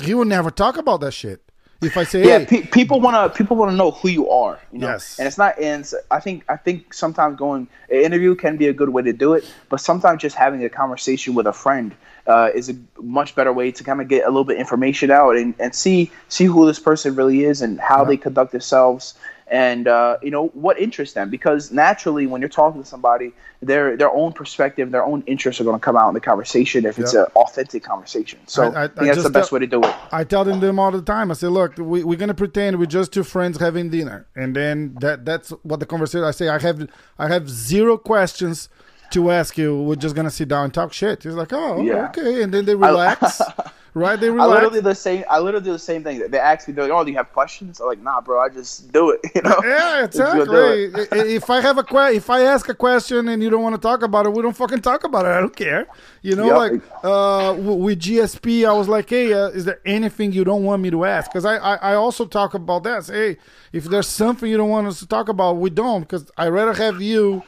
[0.01, 1.43] he would never talk about that shit.
[1.79, 4.27] If I say, yeah, hey, pe- people want to people want to know who you
[4.27, 4.59] are.
[4.71, 4.87] You know?
[4.87, 5.19] Yes.
[5.19, 5.59] and it's not.
[5.59, 9.03] And it's, I think I think sometimes going an interview can be a good way
[9.03, 11.93] to do it, but sometimes just having a conversation with a friend
[12.25, 15.37] uh, is a much better way to kind of get a little bit information out
[15.37, 19.13] and, and see see who this person really is and how they conduct themselves
[19.49, 23.31] and uh, you know what interests them because naturally when you're talking to somebody
[23.61, 26.85] their their own perspective their own interests are going to come out in the conversation
[26.85, 29.67] if it's an authentic conversation so I- I, I- that's the best tell- way to
[29.67, 31.31] do it I tell them them all the time.
[31.31, 34.95] I say, look, we, we're gonna pretend we're just two friends having dinner, and then
[35.01, 36.23] that that's what the conversation.
[36.25, 36.87] I say, I have
[37.19, 38.69] I have zero questions
[39.11, 39.81] to ask you.
[39.83, 41.23] We're just gonna sit down and talk shit.
[41.23, 42.07] He's like, oh, Yeah.
[42.09, 43.41] okay, and then they relax,
[43.93, 44.19] right?
[44.19, 44.49] They relax.
[44.49, 45.23] I literally do the same.
[45.29, 46.21] I literally do the same thing.
[46.29, 48.39] They ask me, like, "Oh, do you have questions?" I'm like, "Nah, bro.
[48.39, 49.59] I just do it." You know?
[49.63, 50.83] Yeah, Just go do it.
[50.95, 51.35] exactly.
[51.35, 53.81] If I have a que- if I ask a question and you don't want to
[53.81, 55.29] talk about it, we don't fucking talk about it.
[55.29, 55.85] I don't care.
[56.21, 56.55] You know, Yep.
[56.57, 60.81] like uh, with GSP, I was like, hey, uh, is there anything you don't want
[60.81, 61.31] me to ask?
[61.31, 63.05] Because I, I I also talk about that.
[63.05, 63.37] Say, hey,
[63.73, 66.01] if there's something you don't want us to talk about, we don't.
[66.01, 67.43] Because I rather have you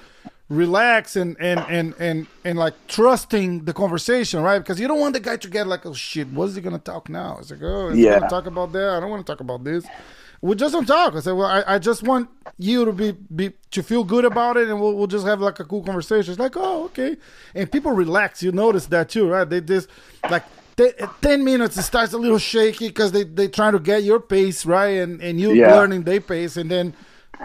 [0.50, 4.60] relax and and and and and like trusting the conversation, right?
[4.60, 7.08] Because you don't want the guy to get like, oh shit, what's he gonna talk
[7.10, 7.38] now?
[7.40, 8.14] It's like, oh, is Yeah.
[8.16, 8.90] gonna talk about that?
[8.96, 9.90] I don't want to talk about this.
[10.42, 11.16] We just don't talk.
[11.16, 14.56] I said, well, I, I just want you to be, be to feel good about
[14.58, 16.32] it, and we'll, we'll just have like a cool conversation.
[16.32, 17.18] It's like, oh, okay,
[17.54, 18.42] and people relax.
[18.42, 19.48] You notice that too, right?
[19.50, 19.90] They just
[20.30, 20.46] like
[20.78, 21.78] te- ten minutes.
[21.78, 25.22] It starts a little shaky because they they trying to get your pace right, and
[25.22, 25.68] and you Yeah.
[25.68, 26.96] learning their pace, and then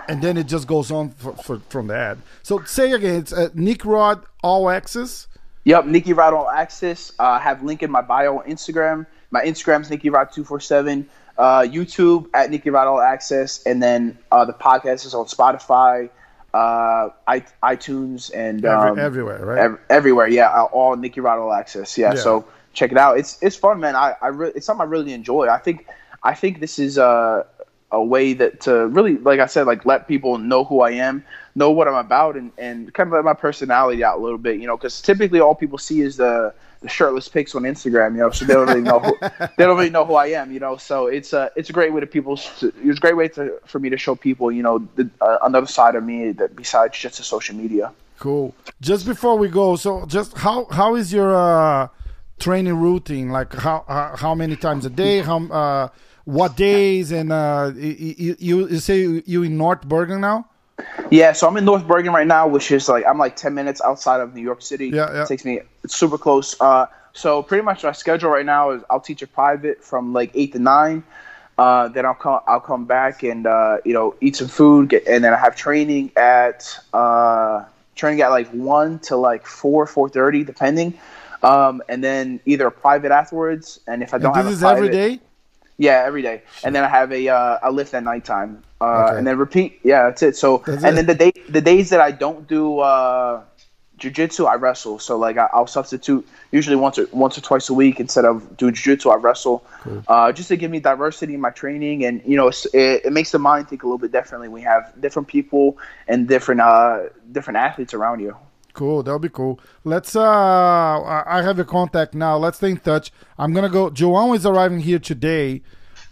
[0.09, 2.19] and then it just goes on for, for, from that.
[2.43, 5.29] So say again, it's uh, Nick Rod All Access.
[5.65, 7.13] Yep, Nicky Rod All Access.
[7.19, 9.07] Uh, I have link in my bio on Instagram.
[9.31, 11.09] My Instagram's Nicky Rod two four seven.
[11.39, 16.09] Uh, YouTube at Nicky Rod All Access, and then uh, the podcast is on Spotify,
[16.53, 19.59] uh, I, iTunes, and Every- um, everywhere, right?
[19.59, 20.29] ev- everywhere.
[20.29, 21.99] Yeah, uh, all Nicky Rod All Access.
[21.99, 22.21] Yeah, Yeah.
[22.21, 23.19] so check it out.
[23.19, 23.97] It's it's fun, man.
[23.97, 25.49] I, I re- it's something I really enjoy.
[25.49, 25.87] I think
[26.23, 27.47] I think this is a
[27.95, 31.25] a way that to really, like I said, like let people know who I am,
[31.55, 34.61] know what I'm about, and and kind of let my personality out a little bit.
[34.61, 38.13] You know, because typically all people see is the the shirtless pics on Instagram.
[38.13, 39.17] You know, so they don't really know who,
[39.57, 40.53] they don't really know who I am.
[40.53, 42.37] You know, so it's a it's a great way to people.
[42.37, 45.39] To, it's a great way to for me to show people, you know, the, uh,
[45.43, 47.93] another side of me that besides just the social media.
[48.19, 48.55] Cool.
[48.81, 51.89] Just before we go, so just how how is your uh,
[52.39, 53.29] training routine?
[53.31, 55.21] Like how how, how many times a day?
[55.21, 55.89] How uh,
[56.25, 57.13] what days?
[57.13, 60.49] And uh, you, you you say you in North Bergen now?
[61.11, 63.81] Yeah, so I'm in North Bergen right now, which is like I'm like 10 minutes
[63.83, 64.89] outside of New York City.
[64.89, 65.23] Yeah, yeah.
[65.23, 66.61] It takes me it's super close.
[66.61, 70.31] Uh, so pretty much my schedule right now is I'll teach a private from like
[70.35, 71.05] eight to nine.
[71.57, 75.07] Uh, then I'll come I'll come back and uh, you know eat some food, get,
[75.07, 77.65] and then I have training at uh,
[77.95, 80.99] training at like one to like four four thirty depending.
[81.45, 84.57] Um, and then either a private afterwards, and if I don't And have this a
[84.57, 85.21] is private, every day.
[85.79, 86.43] Yeah, every day.
[86.63, 88.63] And then I have a uh, a lift at nighttime.
[88.81, 89.19] Uh, Okay.
[89.19, 89.81] and then repeat.
[89.83, 90.37] Yeah, that's it.
[90.37, 91.07] So That's and it.
[91.07, 93.43] then the day the days that I don't do uh,
[93.99, 94.99] jujitsu, I wrestle.
[94.99, 98.57] So like I, I'll substitute usually once or once or twice a week instead of
[98.57, 99.65] doing jujitsu, I wrestle.
[100.09, 103.31] Uh, just to give me diversity in my training, and you know, it, it makes
[103.33, 104.49] the mind think a little bit differently.
[104.49, 108.37] We have different people and different uh, different athletes around you.
[108.75, 109.59] Cool, that'll be cool.
[109.85, 110.15] Let's.
[110.17, 110.21] uh
[111.27, 112.37] I have your contact now.
[112.37, 113.11] Let's stay in touch.
[113.39, 113.89] I'm gonna go.
[113.91, 115.63] João is arriving here today.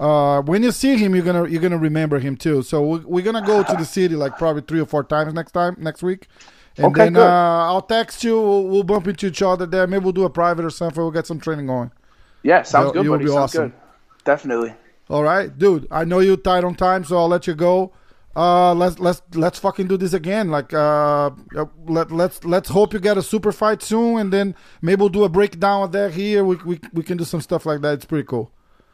[0.01, 2.63] Uh, when you see him, you're gonna you're gonna remember him too.
[2.63, 5.53] So we, we're gonna go to the city like probably three or four times next
[5.53, 6.29] time next week,
[6.77, 7.23] and Okay, then good.
[7.27, 8.41] uh, I'll text you.
[8.41, 9.87] We'll, we'll bump into each other there.
[9.87, 11.03] Maybe we'll do a private or something.
[11.03, 11.91] We'll get some training going.
[12.45, 13.25] Yeah, sounds You'll- good, you'll buddy.
[13.25, 13.69] be Sounds awesome.
[13.71, 13.79] good.
[14.25, 14.75] Definitely.
[15.11, 15.87] All right, dude.
[15.91, 17.93] I know you're tight on time, so I'll let you go.
[18.35, 20.51] Uh, let's let's let's fucking do this again.
[20.51, 24.55] Like, uh, uh, let let's let's hope you get a super fight soon, and then
[24.81, 26.43] maybe we'll do a breakdown of that here.
[26.43, 27.95] We we we can do some stuff like that.
[27.95, 28.51] It's pretty cool.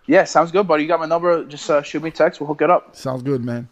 [0.07, 0.83] Yeah, sounds good, buddy.
[0.83, 1.45] You got my number.
[1.45, 2.41] Just uh, shoot me a text.
[2.41, 2.97] We'll hook it up.
[2.97, 3.69] Sounds good, man.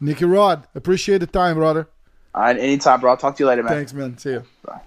[0.00, 1.88] Nicky Rod, appreciate the time, brother.
[2.34, 3.10] All right, anytime, bro.
[3.10, 3.72] I'll talk to you later, man.
[3.72, 4.16] Thanks, man.
[4.18, 4.44] See you.
[4.64, 4.80] Bye.